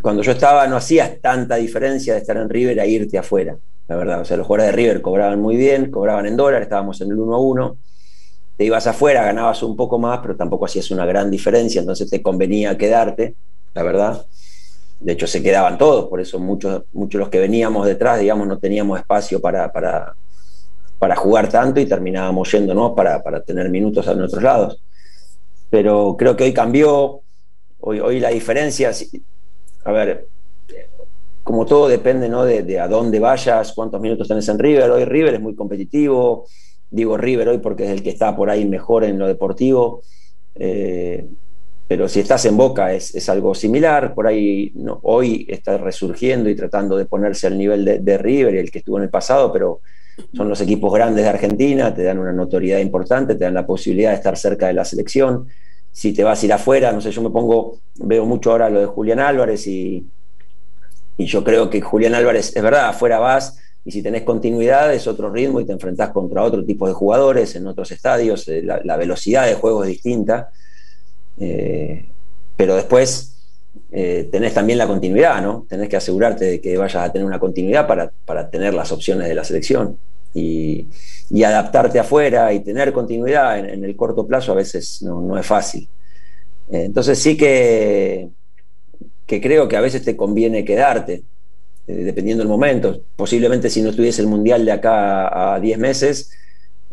[0.00, 3.54] cuando yo estaba no hacías tanta diferencia de estar en River a irte afuera,
[3.86, 4.22] la verdad.
[4.22, 7.18] O sea, los jugadores de River cobraban muy bien, cobraban en dólar, estábamos en el
[7.18, 7.76] 1 a 1.
[8.56, 12.22] Te ibas afuera, ganabas un poco más, pero tampoco hacías una gran diferencia, entonces te
[12.22, 13.34] convenía quedarte,
[13.74, 14.24] la verdad.
[15.00, 18.58] De hecho, se quedaban todos, por eso muchos, muchos los que veníamos detrás, digamos, no
[18.58, 20.14] teníamos espacio para, para,
[20.98, 24.82] para jugar tanto y terminábamos yéndonos para, para tener minutos a nuestros lados.
[25.70, 27.20] Pero creo que hoy cambió,
[27.80, 28.90] hoy, hoy la diferencia,
[29.84, 30.26] a ver,
[31.48, 32.44] como todo depende ¿no?
[32.44, 34.90] de, a dónde vayas, cuántos minutos tenés en River.
[34.90, 36.46] Hoy River es muy competitivo,
[36.90, 40.02] digo River hoy porque es el que está por ahí mejor en lo deportivo.
[40.54, 41.26] Eh,
[41.86, 46.54] pero si estás en Boca es, algo similar, por ahí no, hoy está resurgiendo y
[46.54, 49.80] tratando de ponerse al nivel de, de River, el que estuvo en el pasado, pero
[50.34, 54.10] son los equipos grandes de Argentina, te dan una notoriedad importante, te dan la posibilidad
[54.10, 55.48] de estar cerca de la selección.
[55.92, 58.80] Si te vas a ir afuera, no sé, yo me pongo, veo mucho ahora lo
[58.80, 60.06] de Julián Álvarez y,
[61.16, 65.06] y yo creo que Julián Álvarez, es verdad, afuera vas y si tenés continuidad es
[65.06, 68.96] otro ritmo y te enfrentás contra otro tipo de jugadores en otros estadios, eh, la,
[68.98, 70.50] velocidad de juego es distinta,
[71.38, 72.04] eh,
[72.54, 73.37] pero después
[73.90, 75.66] eh, tenés también la continuidad, ¿no?
[75.68, 79.28] Tenés que asegurarte de que vayas a tener una continuidad para, para tener las opciones
[79.28, 79.98] de la selección.
[80.34, 80.86] Y,
[81.30, 85.46] y adaptarte afuera y tener continuidad en, el corto plazo a veces no, no es
[85.46, 85.88] fácil.
[86.70, 88.28] Eh, entonces sí que,
[89.26, 91.22] que, creo que a veces te conviene quedarte,
[91.86, 93.02] eh, dependiendo del momento.
[93.16, 96.30] Posiblemente si no estuviese el Mundial de acá a 10 meses,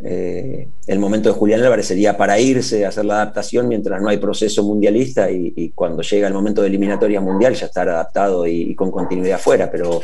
[0.04, 4.18] eh, el momento de Julián Álvarez sería para irse, hacer la adaptación mientras no hay
[4.18, 8.92] proceso mundialista y, cuando llega el momento de eliminatoria mundial ya estar adaptado y, con
[8.92, 9.70] continuidad afuera.
[9.72, 10.02] Pero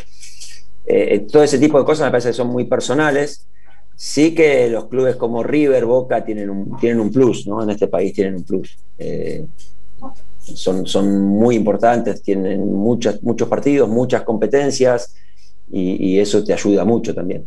[0.85, 3.45] eh, eh, todo ese tipo de cosas me parece que son muy personales.
[3.95, 7.61] Sí que los clubes como River, Boca tienen un, tienen un plus, ¿no?
[7.61, 8.77] En este país tienen un plus.
[10.41, 15.13] son, son muy importantes, tienen muchos muchos partidos, muchas competencias
[15.73, 17.45] y eso te ayuda mucho también.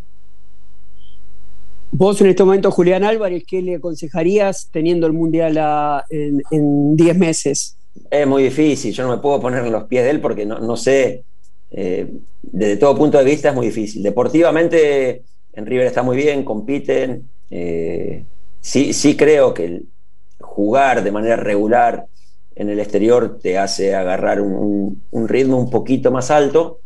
[1.96, 7.76] Vos en este momento, Julián Álvarez, ¿qué le aconsejarías teniendo el Mundial en 10 meses?
[8.10, 10.76] Es muy difícil, yo no me puedo poner en los pies de él porque no,
[10.76, 11.22] sé,
[11.70, 14.02] eh, desde todo punto de vista es muy difícil.
[14.02, 17.28] Deportivamente en River está muy bien, compiten.
[17.48, 18.24] Eh,
[18.60, 19.82] sí, sí creo que
[20.40, 22.06] jugar de manera regular
[22.56, 26.80] en el exterior te hace agarrar un, ritmo un poquito más alto,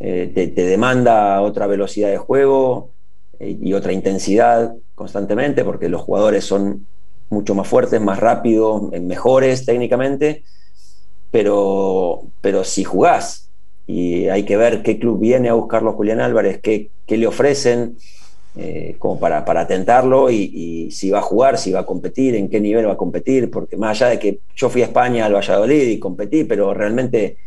[0.00, 2.90] eh, te, demanda otra velocidad de juego
[3.42, 6.86] y otra intensidad constantemente porque los jugadores son
[7.30, 10.44] mucho más fuertes, más rápidos, mejores técnicamente,
[11.30, 13.48] pero, pero si jugás
[13.86, 17.96] y hay que ver qué club viene a buscarlo Julián Álvarez, qué, le ofrecen
[18.56, 22.48] eh, como para, para tentarlo y, si va a jugar, si va a competir, en
[22.48, 25.34] qué nivel va a competir, porque más allá de que yo fui a España al
[25.34, 27.38] Valladolid y competí, pero realmente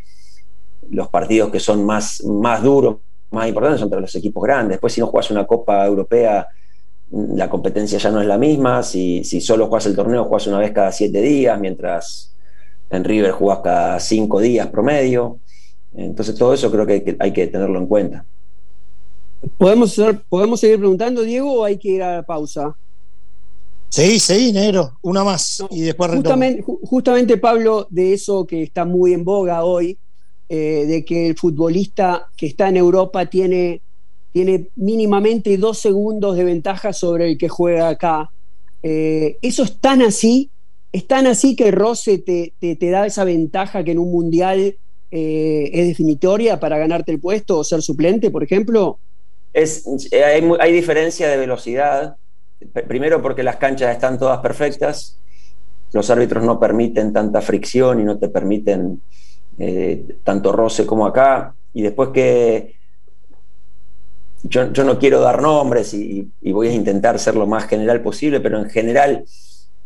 [0.90, 2.98] los partidos que son más, más duros,
[3.36, 4.76] más importantes son entre los equipos grandes.
[4.76, 6.48] Después si no juegas una Copa Europea
[7.12, 10.72] la competencia ya no es la misma, si, solo juegas el torneo, juegas una vez
[10.72, 12.34] cada siete días, mientras
[12.90, 15.40] en River juegas cada cinco días promedio.
[15.96, 18.26] Entonces todo eso creo que hay que tenerlo en cuenta.
[19.58, 22.76] ¿Podemos, ¿Podemos seguir preguntando, Diego, o hay que ir a la pausa?
[23.90, 29.14] Sí, sí, negro, una más y después justamente, justamente, Pablo, de eso que está muy
[29.14, 29.98] en boga hoy,
[30.48, 33.82] eh, de que el futbolista que está en Europa tiene
[34.36, 38.30] tiene mínimamente dos segundos de ventaja sobre el que juega acá.
[38.84, 40.50] Eh, eso es tan así,
[40.92, 42.52] es tan así que Rose te,
[42.92, 44.76] da esa ventaja que en un mundial
[45.10, 49.00] eh, es definitoria para ganarte el puesto o ser suplente, por ejemplo.
[49.54, 52.18] Es, hay, hay diferencia de velocidad,
[52.90, 55.18] primero porque las canchas están todas perfectas,
[55.94, 59.00] los árbitros no permiten tanta fricción y no te permiten
[60.24, 62.76] tanto roce como acá, y después que
[64.48, 68.60] yo, no quiero dar nombres y, voy a intentar ser lo más general posible, pero
[68.60, 69.26] en general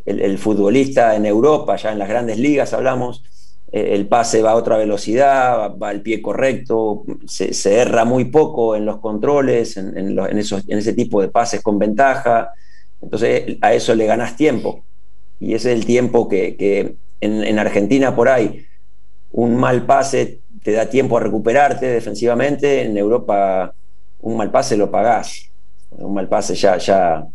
[0.05, 3.23] el, futbolista en Europa, ya en las grandes ligas hablamos,
[3.71, 8.75] eh, el pase va a otra velocidad, va, al pie correcto, se, erra muy poco
[8.75, 12.51] en los controles, en, ese tipo de pases con ventaja,
[13.01, 14.83] entonces a eso le ganas tiempo.
[15.39, 18.65] Y ese es el tiempo que, en, en Argentina por ahí
[19.31, 23.73] un mal pase te da tiempo a recuperarte defensivamente, en Europa
[24.21, 25.49] un mal pase lo pagás.
[25.91, 27.25] Un mal pase ya, ya,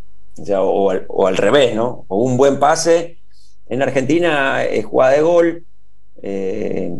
[0.62, 2.04] o, al, revés, ¿no?
[2.08, 3.18] O un buen pase.
[3.68, 5.64] En Argentina es jugada de gol,
[6.22, 6.94] eh,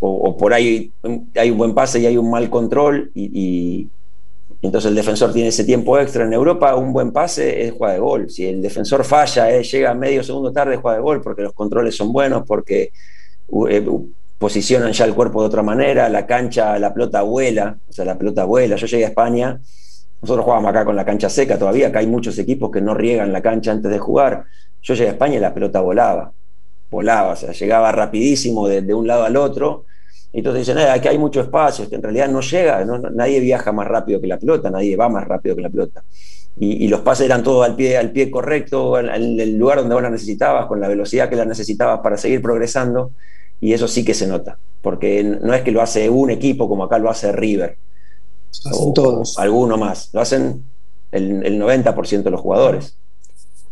[0.00, 0.92] o, por ahí
[1.36, 3.88] hay un buen pase y hay un mal control, y,
[4.60, 6.24] entonces el defensor tiene ese tiempo extra.
[6.24, 8.30] En Europa, un buen pase es jugada de gol.
[8.30, 11.96] Si el defensor falla, eh, llega medio segundo tarde, jugada de gol, porque los controles
[11.96, 12.92] son buenos, porque
[13.68, 13.84] eh,
[14.38, 18.18] posicionan ya el cuerpo de otra manera, la cancha, la pelota vuela, o sea, la
[18.18, 18.76] pelota vuela.
[18.76, 19.60] Yo llegué a España,
[20.20, 23.32] nosotros jugábamos acá con la cancha seca todavía, acá hay muchos equipos que no riegan
[23.32, 24.44] la cancha antes de jugar.
[24.82, 26.32] Yo llegué a España y la pelota volaba,
[26.90, 29.84] volaba, o sea, llegaba rapidísimo de, un lado al otro.
[30.32, 33.86] Y entonces dicen, eh, aquí hay mucho espacio, en realidad no llega, nadie viaja más
[33.86, 36.02] rápido que la pelota, nadie va más rápido que la pelota.
[36.58, 40.02] Y, los pases eran todos al pie, al pie correcto, en, el lugar donde vos
[40.02, 43.12] la necesitabas, con la velocidad que la necesitabas para seguir progresando
[43.62, 46.82] y eso sí que se nota, porque no es que lo hace un equipo como
[46.82, 47.78] acá lo hace River,
[48.72, 49.38] o, todos.
[49.38, 50.64] alguno más, lo hacen
[51.12, 52.96] el, 90% de los jugadores.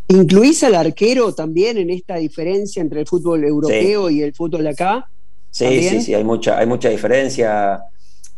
[0.07, 4.69] ¿Incluís al arquero también en esta diferencia entre el fútbol europeo y el fútbol de
[4.71, 5.09] acá?
[5.51, 7.83] Sí, sí, sí, hay mucha, hay mucha diferencia.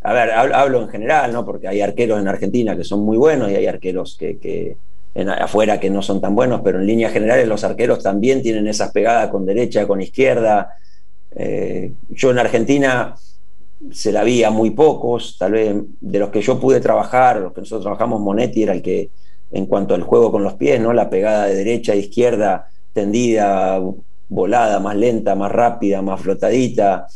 [0.03, 1.45] A ver, hablo, en general, ¿no?
[1.45, 4.77] Porque hay arqueros en Argentina que son muy buenos y hay arqueros que,
[5.15, 8.67] en, afuera que no son tan buenos, pero en líneas generales los arqueros también tienen
[8.67, 10.77] esas pegadas con derecha, con izquierda,
[11.37, 13.15] eh, yo en Argentina
[13.91, 17.53] se la vi a muy pocos, tal vez de los que yo pude trabajar, los
[17.53, 19.11] que nosotros trabajamos, Monetti era el que,
[19.51, 20.93] en cuanto al juego con los pies, ¿no?
[20.93, 23.81] la pegada de derecha a izquierda, tendida,
[24.29, 27.07] volada, más lenta, más rápida, más flotadita.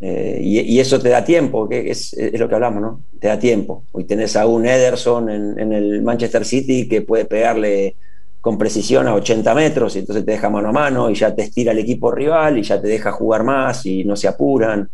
[0.00, 3.00] Eh, y, eso te da tiempo, que es, lo que hablamos, ¿no?
[3.18, 3.84] Te da tiempo.
[3.92, 7.96] Hoy tenés a un Ederson en el Manchester City que puede pegarle
[8.40, 11.42] con precisión a 80 metros y entonces te deja mano a mano y ya te
[11.42, 14.88] estira el equipo rival y ya te deja jugar más y no se apuran.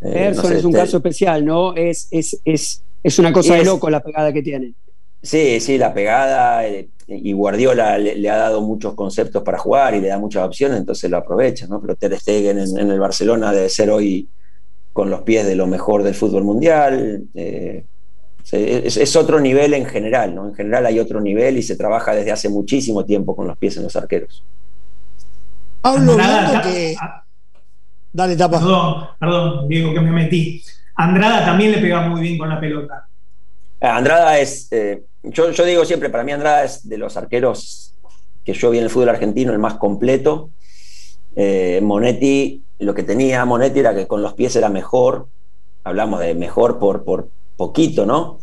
[0.00, 1.74] Eh, es un caso especial, ¿no?
[1.76, 4.74] Es, es, es, es una cosa de loco la pegada que tiene.
[5.22, 10.00] Sí, sí, la pegada eh, y Guardiola le, ha dado muchos conceptos para jugar y
[10.00, 11.80] le da muchas opciones, entonces lo aprovecha, ¿no?
[11.80, 14.28] Pero Ter Stegen en, el Barcelona debe ser hoy
[14.92, 17.22] con los pies de lo mejor del fútbol mundial.
[17.34, 17.84] Eh,
[18.50, 20.48] es, otro nivel en general, ¿no?
[20.48, 23.76] En general hay otro nivel y se trabaja desde hace muchísimo tiempo con los pies
[23.76, 24.44] en los arqueros.
[25.80, 26.16] Pablo,
[26.62, 26.96] que.
[28.12, 28.58] Dale, tapa.
[28.58, 30.62] Perdón, perdón, Diego, que me metí.
[30.96, 33.06] Andrada también le pega muy bien con la pelota.
[33.80, 34.68] Eh, Andrada es.
[34.70, 37.94] Eh, yo, digo siempre, para mí Andrada es de los arqueros
[38.44, 40.50] que yo vi en el fútbol argentino el más completo.
[41.34, 45.28] Eh, Monetti, lo que tenía Monetti era que con los pies era mejor,
[45.84, 47.28] hablamos de mejor por, por
[47.62, 48.40] poquito, ¿no?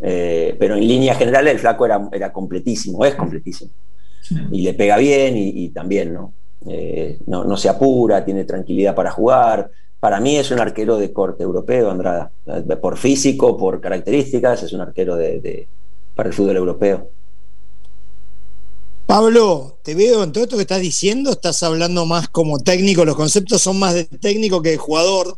[0.00, 3.70] Eh, pero en línea general el flaco era, era completísimo, es completísimo.
[4.52, 6.16] Y le pega bien y, también,
[6.68, 7.44] eh, ¿no?
[7.44, 7.56] ¿no?
[7.56, 9.70] se apura, tiene tranquilidad para jugar.
[10.00, 12.30] Para mí es un arquero de corte europeo, Andrada.
[12.80, 15.66] Por físico, por características, es un arquero de,
[16.14, 17.08] para el fútbol europeo.
[19.06, 23.16] Pablo, te veo en todo esto que estás diciendo, estás hablando más como técnico, los
[23.16, 25.36] conceptos son más de técnico que de jugador,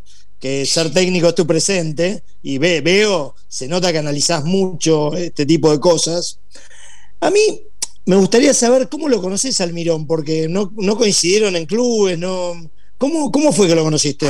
[0.66, 5.70] ser técnico es tu presente, y ve, veo, se nota que analizás mucho este tipo
[5.70, 6.38] de cosas.
[7.20, 7.62] A mí
[8.06, 12.52] me gustaría saber cómo lo conoces Almirón, porque no, coincidieron en clubes, no.
[12.98, 14.28] ¿Cómo, ¿Cómo fue que lo conociste?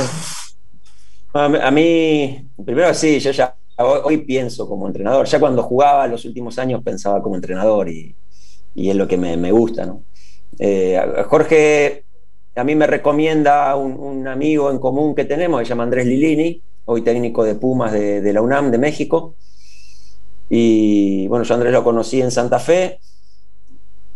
[1.33, 5.27] A mí, primero sí, yo ya hoy pienso como entrenador.
[5.27, 8.15] Ya cuando jugaba los últimos años pensaba como entrenador y,
[8.73, 9.85] y es lo que me, gusta.
[9.85, 10.03] ¿no?
[10.57, 12.05] Eh, Jorge,
[12.57, 17.03] a mí me recomienda un, amigo en común que tenemos, se llama Andrés Lilini, hoy
[17.03, 19.35] técnico de Pumas de, la UNAM de México.
[20.49, 22.99] Y bueno, yo Andrés lo conocí en Santa Fe.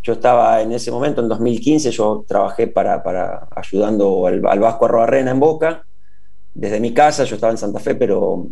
[0.01, 4.86] Yo estaba en ese momento, en 2015, yo trabajé para, para ayudando al, al Vasco
[4.86, 5.86] Arroarrena en Boca.
[6.56, 8.47] Desde mi casa, yo estaba en Santa Fe, pero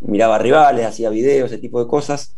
[0.00, 2.34] miraba rivales, hacía videos, ese tipo de cosas.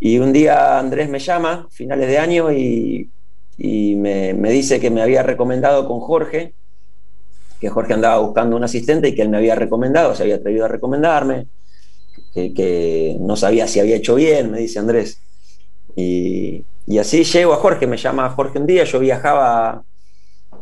[0.00, 3.10] Y un día Andrés me llama, finales de año, y,
[3.58, 6.54] me, dice que me había recomendado con Jorge,
[7.60, 10.64] que Jorge andaba buscando un asistente y que él me había recomendado, se había atrevido
[10.64, 11.46] a recomendarme,
[12.34, 15.20] que, no sabía si había hecho bien, me dice Andrés.
[15.96, 16.64] Y,
[16.98, 19.82] así llego a Jorge, me llama Jorge un día, yo viajaba,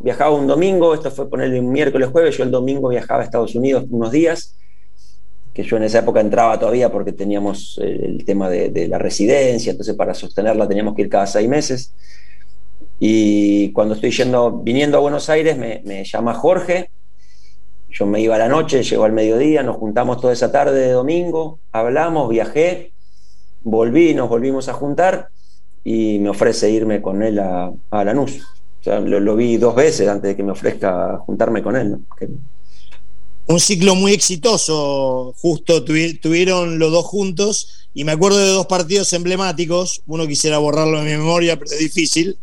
[0.00, 3.54] viajaba un domingo, esto fue ponerle un miércoles, jueves, yo el domingo viajaba a Estados
[3.54, 4.56] Unidos unos días
[5.56, 9.94] que yo en esa época entraba todavía porque teníamos el tema de, la residencia, entonces
[9.94, 11.94] para sostenerla teníamos que ir cada seis meses.
[12.98, 16.90] Y cuando estoy yendo, viniendo a Buenos Aires, me, llama Jorge,
[17.90, 20.92] yo me iba a la noche, llegó al mediodía, nos juntamos toda esa tarde de
[20.92, 22.92] domingo, hablamos, viajé,
[23.62, 25.28] volví, nos volvimos a juntar
[25.84, 28.40] y me ofrece irme con él a, a Lanús.
[28.80, 31.98] O sea, lo, vi dos veces antes de que me ofrezca juntarme con él
[33.46, 39.12] un ciclo muy exitoso, justo tuvieron los dos juntos, y me acuerdo de dos partidos
[39.12, 42.36] emblemáticos, uno quisiera borrarlo de mi memoria, pero es difícil.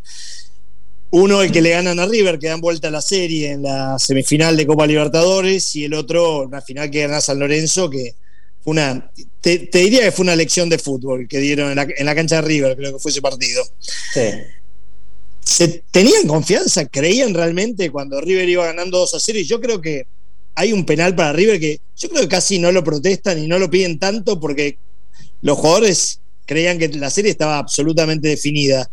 [1.16, 4.00] Uno el que le ganan a River, que dan vuelta a la serie en la
[4.00, 8.16] semifinal de Copa Libertadores, y el otro, la final que gana San Lorenzo, que
[8.64, 12.06] fue una, te, diría que fue una lección de fútbol que dieron en la, en
[12.08, 13.64] la cancha de River, creo que fue ese partido.
[14.12, 14.22] Sí.
[15.40, 16.88] ¿Se tenían confianza?
[16.88, 19.38] ¿Creían realmente cuando River iba ganando 2 a 0?
[19.38, 20.08] Y yo creo que
[20.56, 23.60] hay un penal para River que yo creo que casi no lo protestan y no
[23.60, 24.80] lo piden tanto porque
[25.44, 28.90] los jugadores creían que la serie estaba absolutamente definida.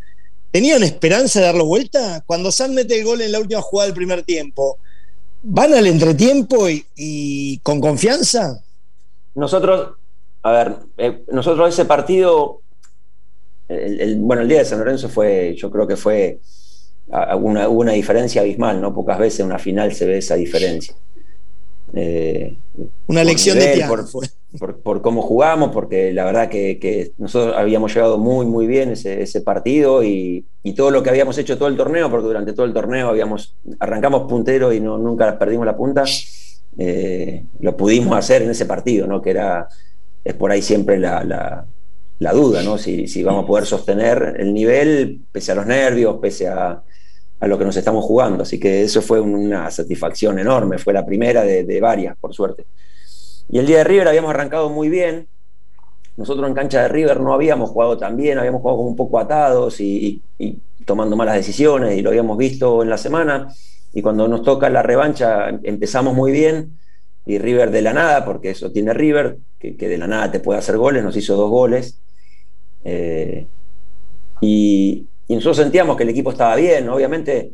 [0.50, 2.22] ¿Tenían esperanza de darlo vuelta?
[2.26, 4.78] Cuando San mete el gol en la última jugada del primer tiempo,
[5.42, 8.60] ¿van al entretiempo y, con confianza?
[9.34, 9.96] Nosotros,
[10.42, 12.62] a ver, eh, nosotros ese partido,
[14.18, 16.40] bueno, el día de San Lorenzo fue, yo creo que fue
[17.38, 18.92] una, una diferencia abismal, ¿no?
[18.92, 20.94] Pocas veces en una final se ve esa diferencia.
[21.94, 22.54] Eh,
[23.06, 23.96] Una lección de tiempo.
[24.82, 30.02] Por, cómo jugamos, porque la verdad que, nosotros habíamos llegado muy, muy bien ese, partido
[30.02, 30.44] y,
[30.76, 34.28] todo lo que habíamos hecho todo el torneo, porque durante todo el torneo habíamos, arrancamos
[34.28, 36.04] puntero y no, nunca perdimos la punta,
[36.78, 39.22] eh, lo pudimos hacer en ese partido, ¿no?
[39.22, 39.68] que era,
[40.24, 41.66] es por ahí siempre la,
[42.32, 42.76] duda, ¿no?
[42.76, 46.82] Si, si, vamos a poder sostener el nivel pese a los nervios, pese a,
[47.40, 48.42] a lo que nos estamos jugando.
[48.42, 52.66] Así que eso fue una satisfacción enorme, fue la primera de, varias, por suerte.
[53.48, 55.26] Y el día de River habíamos arrancado muy bien.
[56.16, 59.18] Nosotros en cancha de River no habíamos jugado tan bien, habíamos jugado como un poco
[59.18, 60.22] atados y,
[60.84, 63.48] tomando malas decisiones, y lo habíamos visto en la semana.
[63.92, 66.78] Y cuando nos toca la revancha empezamos muy bien,
[67.26, 70.58] y River de la nada, porque eso tiene River, que, de la nada te puede
[70.58, 71.98] hacer goles, nos hizo dos goles.
[72.84, 73.46] Eh,
[74.40, 77.52] y, y nosotros sentíamos que el equipo estaba bien, obviamente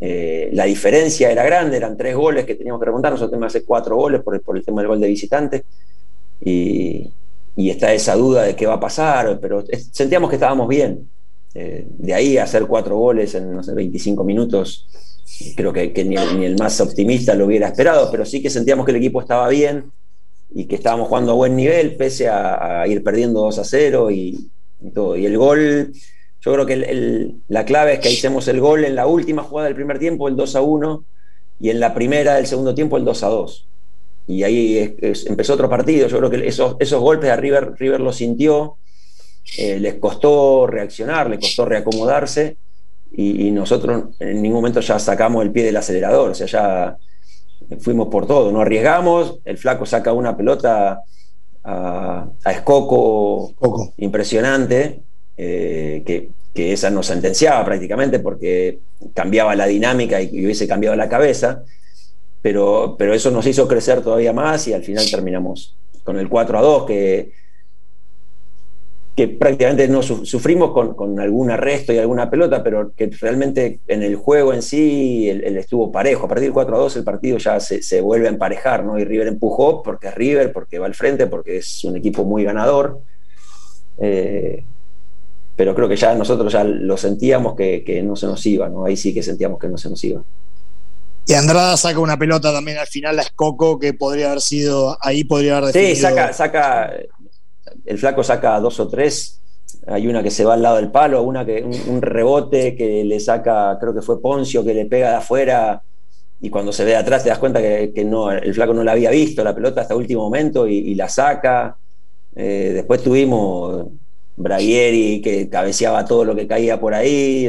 [0.00, 3.58] eh, la diferencia era grande, eran tres goles que teníamos que remontar, nosotros tenemos que
[3.58, 5.64] hacer cuatro goles por, el tema del gol de visitante,
[6.42, 7.12] y,
[7.54, 9.62] está esa duda de qué va a pasar, pero
[9.92, 11.06] sentíamos que estábamos bien.
[11.54, 14.88] Eh, de ahí hacer cuatro goles en, no sé, 25 minutos,
[15.54, 16.16] creo que, ni,
[16.46, 19.92] el, más optimista lo hubiera esperado, pero sí que sentíamos que el equipo estaba bien
[20.54, 24.48] y que estábamos jugando a buen nivel, pese a, ir perdiendo 2 a 0 y,
[24.80, 25.14] y todo.
[25.14, 25.92] Y el gol
[26.46, 29.74] yo creo que la clave es que hicimos el gol en la última jugada del
[29.74, 31.04] primer tiempo, el 2 a 1,
[31.58, 33.68] y en la primera del segundo tiempo, el 2 a 2.
[34.28, 36.06] Y ahí empezó otro partido.
[36.06, 38.76] Yo creo que esos, esos golpes a River, River lo sintió,
[39.58, 42.56] eh, les costó reaccionar, les costó reacomodarse,
[43.12, 46.96] y, nosotros en ningún momento ya sacamos el pie del acelerador, o sea, ya
[47.80, 51.00] fuimos por todo, no arriesgamos, el flaco saca una pelota
[51.64, 53.52] a, Escoco.
[53.96, 55.00] impresionante,
[55.36, 58.78] eh, que, esa nos sentenciaba prácticamente porque
[59.12, 61.62] cambiaba la dinámica y, hubiese cambiado la cabeza,
[62.40, 66.58] pero, pero eso nos hizo crecer todavía más y al final terminamos con el 4
[66.58, 67.32] a 2, que
[69.16, 74.14] que prácticamente no sufrimos con, algún arresto y alguna pelota, pero que realmente en el
[74.14, 76.26] juego en sí él, estuvo parejo.
[76.26, 78.84] A partir del 4 a 2 el partido ya se, vuelve a emparejar.
[78.98, 82.44] Y River empujó porque es River, porque va al frente, porque es un equipo muy
[82.44, 83.00] ganador.
[83.98, 84.62] Eh,
[85.56, 88.84] pero creo que ya nosotros ya lo sentíamos que, no se nos iba, ¿no?
[88.84, 90.22] Ahí sí que sentíamos que no se nos iba.
[91.26, 95.24] Y Andrada saca una pelota también al final a Escoco que podría haber sido, ahí
[95.24, 95.94] podría haber definido.
[95.96, 96.92] Sí, saca, saca
[97.86, 99.40] el flaco saca dos o tres,
[99.86, 103.20] hay una que se va al lado del palo, una que un, rebote que le
[103.20, 105.82] saca, creo que fue Poncio, que le pega de afuera
[106.40, 109.10] y cuando se ve atrás te das cuenta que, no, el flaco no la había
[109.10, 111.76] visto la pelota hasta el último momento y, la saca.
[112.34, 113.86] Eh, después tuvimos
[114.36, 117.48] Braguieri que cabeceaba todo lo que caía por ahí.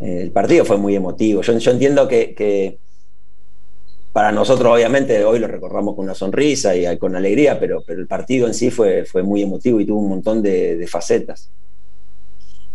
[0.00, 1.42] el partido fue muy emotivo.
[1.42, 2.78] Yo, entiendo que
[4.14, 8.46] para nosotros obviamente hoy lo recordamos con una sonrisa y con alegría, pero, el partido
[8.46, 11.50] en sí fue, fue muy emotivo y tuvo un montón de, facetas.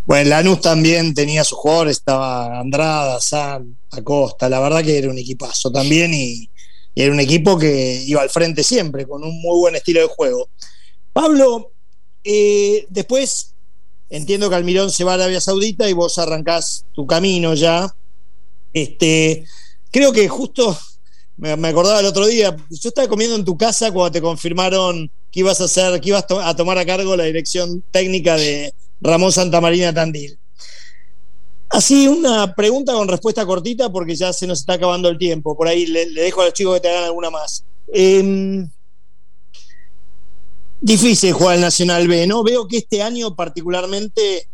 [0.06, 5.18] Bueno, Lanús también tenía sus jugadores, estaba Andrada, San, Acosta, la verdad que era un
[5.18, 6.50] equipazo también y,
[6.94, 10.50] era un equipo que iba al frente siempre, con un muy buen estilo de juego.
[11.14, 11.72] Pablo,
[12.24, 13.54] eh, después
[14.10, 17.94] entiendo que Almirón se va a Arabia Saudita y vos arrancás tu camino ya.
[18.74, 19.46] Este,
[19.92, 20.78] creo que justo
[21.38, 25.40] me, acordaba el otro día, yo estaba comiendo en tu casa cuando te confirmaron que
[25.40, 29.94] ibas a hacer, que ibas a tomar a cargo la dirección técnica de Ramón Santamarina
[29.94, 30.38] Tandil.
[31.70, 35.56] Así, una pregunta con respuesta cortita porque ya se nos está acabando el tiempo.
[35.56, 37.64] Por ahí le, dejo a los chicos que te hagan alguna más.
[37.94, 38.70] Em,
[40.82, 42.44] difícil jugar el Nacional B, ¿no?
[42.44, 44.48] Veo que este año particularmente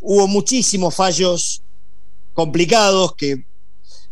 [0.00, 1.62] hubo muchísimos fallos
[2.34, 3.44] complicados que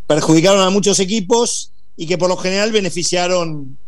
[0.07, 3.79] perjudicaron a muchos equipos y que por lo general beneficiaron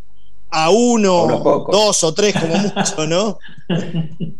[0.50, 3.38] a uno, dos o tres como mucho, ¿no?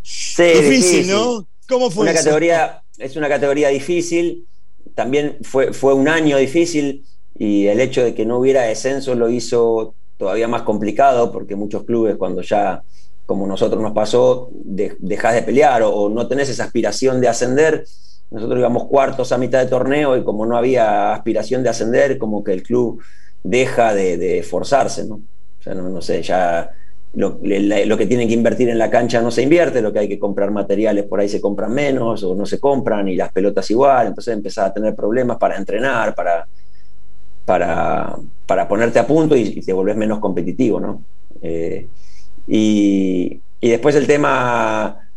[0.02, 1.46] Sí, difícil, ¿no?
[1.68, 4.46] ¿Cómo fue una Categoría, es una categoría difícil,
[4.94, 7.04] también fue, fue un año difícil
[7.38, 11.84] y el hecho de que no hubiera descenso lo hizo todavía más complicado porque muchos
[11.84, 12.82] clubes cuando ya,
[13.26, 17.84] como nosotros nos pasó, dejas de pelear o, no tenés esa aspiración de ascender,
[18.30, 22.42] nosotros íbamos cuartos a mitad de torneo y como no había aspiración de ascender, como
[22.44, 23.02] que el club
[23.42, 25.16] deja de, esforzarse, ¿no?
[25.16, 26.70] O sea, no, sé, ya
[27.14, 30.18] lo, que tienen que invertir en la cancha no se invierte, lo que hay que
[30.18, 34.08] comprar materiales por ahí se compran menos o no se compran y las pelotas igual,
[34.08, 36.46] entonces empezás a tener problemas para entrenar, para,
[37.44, 38.16] para,
[38.46, 41.02] para ponerte a punto y, te volvés menos competitivo, ¿no?
[41.42, 41.86] Eh,
[42.46, 45.10] y, después el tema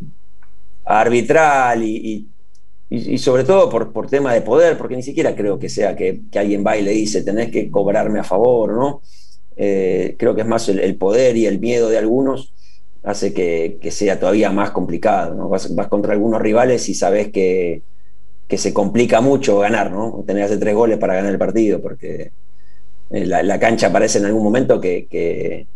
[0.86, 2.28] arbitral y
[2.90, 6.22] y, sobre todo por, por, tema de poder, porque ni siquiera creo que sea que,
[6.36, 9.02] alguien va y le dice tenés que cobrarme a favor, ¿no?
[9.56, 12.54] Eh, creo que es más el, poder y el miedo de algunos
[13.04, 15.50] hace que, sea todavía más complicado, ¿no?
[15.50, 17.84] Vas, contra algunos rivales y sabes que,
[18.50, 20.24] se complica mucho ganar, ¿no?
[20.26, 22.32] Tener hace tres goles para ganar el partido, porque
[23.12, 25.68] eh, la, cancha parece en algún momento que que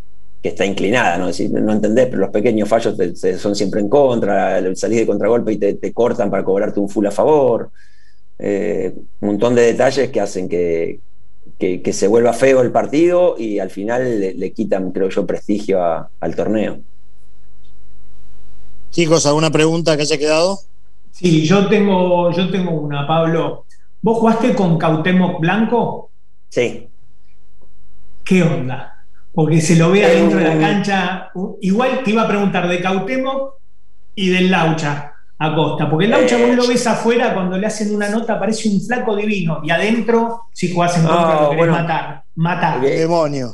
[0.49, 1.27] está inclinada, ¿no?
[1.27, 2.95] decir, no entendés, pero los pequeños fallos
[3.39, 7.11] son siempre en contra, salís de contragolpe y te, cortan para cobrarte un full a
[7.11, 7.71] favor.
[8.37, 10.99] Eh, un montón de detalles que hacen que,
[11.93, 16.79] se vuelva feo el partido y al final le, quitan, creo yo, prestigio al torneo.
[18.91, 20.59] Chicos, ¿alguna pregunta que haya quedado?
[21.11, 23.65] Sí, yo tengo, yo tengo una, Pablo.
[24.01, 26.11] ¿Vos jugaste con Cautemo Blanco?
[26.49, 26.89] Sí.
[28.25, 29.02] ¿Qué onda?
[29.33, 31.31] Porque se lo ve adentro de la cancha.
[31.61, 33.53] Igual te iba a preguntar de Cautemo
[34.15, 38.09] y del Laucha Acosta, porque el Laucha vos lo ves afuera cuando le hacen una
[38.09, 42.23] nota, parece un flaco divino, y adentro, si jugás en contra, lo querés matar.
[42.35, 42.81] Matar.
[42.81, 43.53] demonio.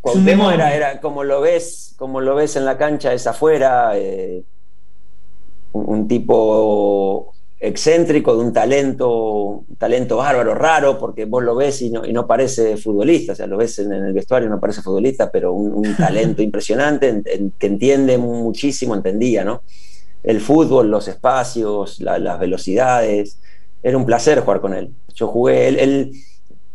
[0.00, 4.44] Cuauhtémoc era, era como lo ves, como lo ves en la cancha, es afuera, eh,
[5.72, 7.27] un, tipo
[7.60, 12.12] excéntrico, de un talento, un talento bárbaro, raro, porque vos lo ves y no, y
[12.12, 15.96] no parece futbolista, o sea, lo ves en, el vestuario, no parece futbolista, pero un,
[15.96, 17.22] talento impresionante,
[17.58, 19.62] que entiende muchísimo, entendía, ¿no?
[20.22, 23.38] El fútbol, los espacios, las velocidades,
[23.82, 24.90] era un placer jugar con él.
[25.14, 26.12] Yo jugué, él,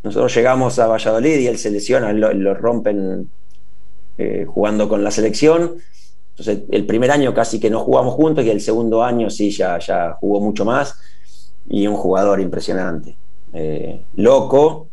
[0.02, 3.30] nosotros llegamos a Valladolid y él se lesiona, lo, rompen
[4.18, 5.76] eh, jugando con la selección,
[6.36, 9.78] entonces, el primer año casi que no jugamos juntos y el segundo año sí, ya,
[9.78, 10.98] ya jugó mucho más.
[11.70, 13.16] y un jugador impresionante.
[13.54, 14.90] Eh, loco,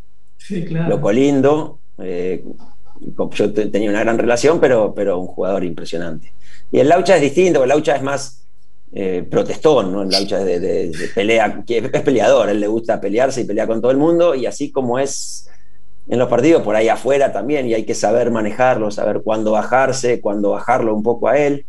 [0.89, 1.79] loco lindo.
[1.99, 2.45] Eh,
[3.33, 6.33] yo tenía una gran relación, pero, pero un jugador impresionante.
[6.71, 8.43] Y el Laucha es distinto, el Laucha es más
[8.93, 10.03] eh, protestón, ¿no?
[10.03, 13.81] El Laucha es de, pelea, que es peleador, él le gusta pelearse y pelear con
[13.81, 15.49] todo el mundo, y así como es
[16.11, 20.21] en los partidos, por ahí afuera también, y hay que saber manejarlo, saber cuándo bajarse,
[20.21, 21.65] cuándo bajarlo un poco a él,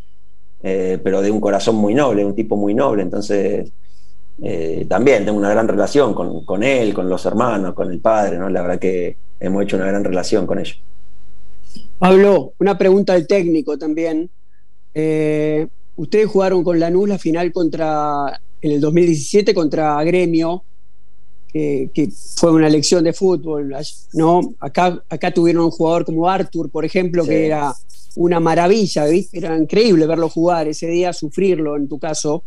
[0.62, 3.72] pero de un corazón muy noble, un tipo muy noble, entonces
[4.42, 8.50] eh, también tengo una gran relación con, él, con los hermanos, con el padre, ¿no?
[8.50, 10.82] La verdad que hemos hecho una gran relación con ellos.
[12.00, 14.30] Pablo, una pregunta al técnico también.
[14.94, 20.64] Eh, ustedes jugaron con Lanús la final contra, en el 2017 contra Gremio,
[21.54, 23.76] que fue una lección de fútbol,
[24.14, 24.54] ¿no?
[24.60, 27.74] Acá, acá tuvieron un jugador como Arthur, por ejemplo, que era
[28.16, 32.44] una maravilla, era increíble verlo jugar ese día, sufrirlo en tu caso.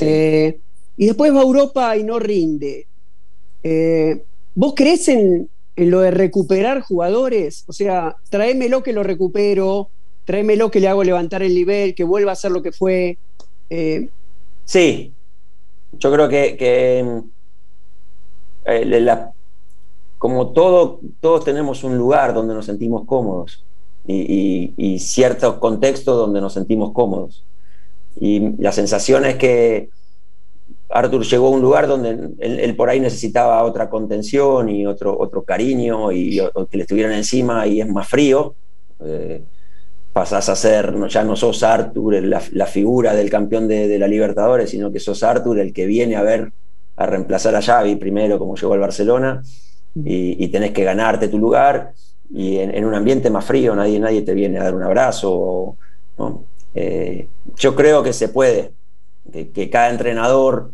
[0.00, 0.58] Eh,
[0.96, 2.86] y después va a Europa y no rinde.
[3.62, 4.22] Eh,
[4.54, 7.64] ¿Vos crees en, lo de recuperar jugadores?
[7.66, 9.88] O sea, tráemelo que lo recupero,
[10.24, 13.16] tráemelo que le hago levantar el nivel, que vuelva a ser lo que fue.
[13.70, 14.08] Eh,
[14.64, 15.12] sí,
[15.98, 17.22] yo creo que,
[18.70, 19.18] eh,
[20.18, 23.64] como todo, todos tenemos un lugar donde nos sentimos cómodos
[24.06, 27.44] y, y ciertos contextos donde nos sentimos cómodos.
[28.16, 29.88] Y la sensación es que
[30.90, 35.42] Arthur llegó a un lugar donde él, por ahí necesitaba otra contención y otro, otro
[35.42, 36.40] cariño y
[36.70, 38.54] que le estuvieran encima y es más frío.
[39.04, 39.42] Eh,
[40.12, 44.90] pasás a ser, ya no sos Arthur la, figura del campeón de, la Libertadores, sino
[44.90, 46.52] que sos Arthur el que viene a ver,
[47.00, 49.42] a reemplazar a Xavi primero, como llegó al Barcelona,
[49.94, 51.94] y, tenés que ganarte tu lugar.
[52.30, 55.76] Y en, un ambiente más frío, nadie, nadie te viene a dar un abrazo.
[56.74, 57.26] Eh,
[57.56, 58.72] yo creo que se puede,
[59.32, 60.72] que cada entrenador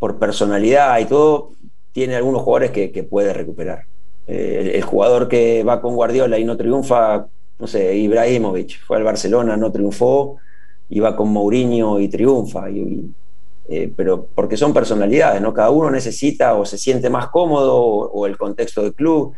[0.00, 1.52] por personalidad y todo,
[1.92, 3.84] tiene algunos jugadores que, puede recuperar.
[4.26, 7.28] Eh, el, jugador que va con Guardiola y no triunfa,
[7.60, 10.38] no sé, Ibrahimovic, fue al Barcelona, no triunfó,
[10.88, 12.68] y va con Mourinho y triunfa.
[12.70, 13.12] Y,
[13.68, 15.54] eh, pero porque son personalidades, ¿no?
[15.54, 19.32] Cada uno necesita o se siente más cómodo o, el contexto del club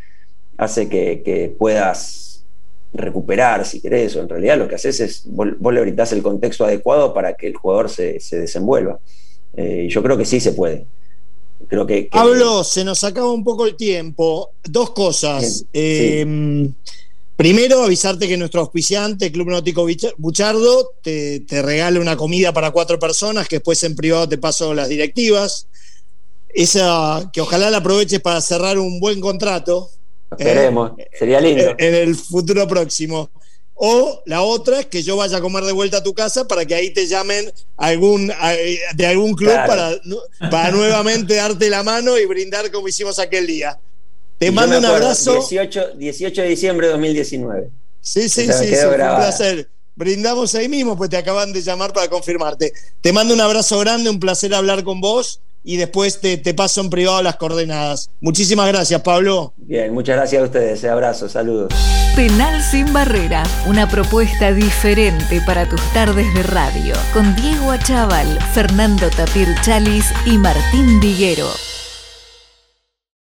[0.56, 2.44] hace que, puedas
[2.94, 6.64] recuperar, si querés, o en realidad lo que haces es, vos, le brindás el contexto
[6.64, 8.98] adecuado para que el jugador se, se desenvuelva.
[9.54, 10.86] Eh, yo creo que sí se puede.
[11.68, 14.50] Creo que, Pablo, se nos acaba un poco el tiempo.
[14.64, 15.64] Dos cosas.
[15.72, 16.70] Eh,
[17.36, 22.98] primero, avisarte que nuestro auspiciante, Club Náutico Buchardo, te, te, regala una comida para cuatro
[22.98, 25.66] personas, que después en privado te paso las directivas.
[26.48, 29.90] Esa, que ojalá la aproveches para cerrar un buen contrato.
[30.30, 31.74] Esperemos, sería lindo.
[31.78, 33.30] En el futuro próximo.
[33.74, 36.64] O la otra es que yo vaya a comer de vuelta a tu casa para
[36.64, 38.30] que ahí te llamen algún,
[38.94, 39.90] de algún club para,
[40.50, 43.78] para nuevamente darte la mano y brindar como hicimos aquel día.
[44.42, 45.34] Te mando un abrazo.
[45.34, 47.70] 18, 18 de diciembre de 2019.
[48.00, 49.68] Sí, sí, sí, sí, un placer.
[49.94, 52.72] Brindamos ahí mismo, pues te acaban de llamar para confirmarte.
[53.00, 56.90] Te mando un abrazo grande, un placer hablar con vos y después te, paso en
[56.90, 58.10] privado las coordenadas.
[58.20, 59.52] Muchísimas gracias, Pablo.
[59.58, 60.84] Bien, muchas gracias a ustedes.
[60.86, 61.72] Abrazo, saludos.
[62.16, 69.08] Penal sin barrera, una propuesta diferente para tus tardes de radio, con Diego Achával, Fernando
[69.10, 71.46] Tapir Chalis y Martín Viguero.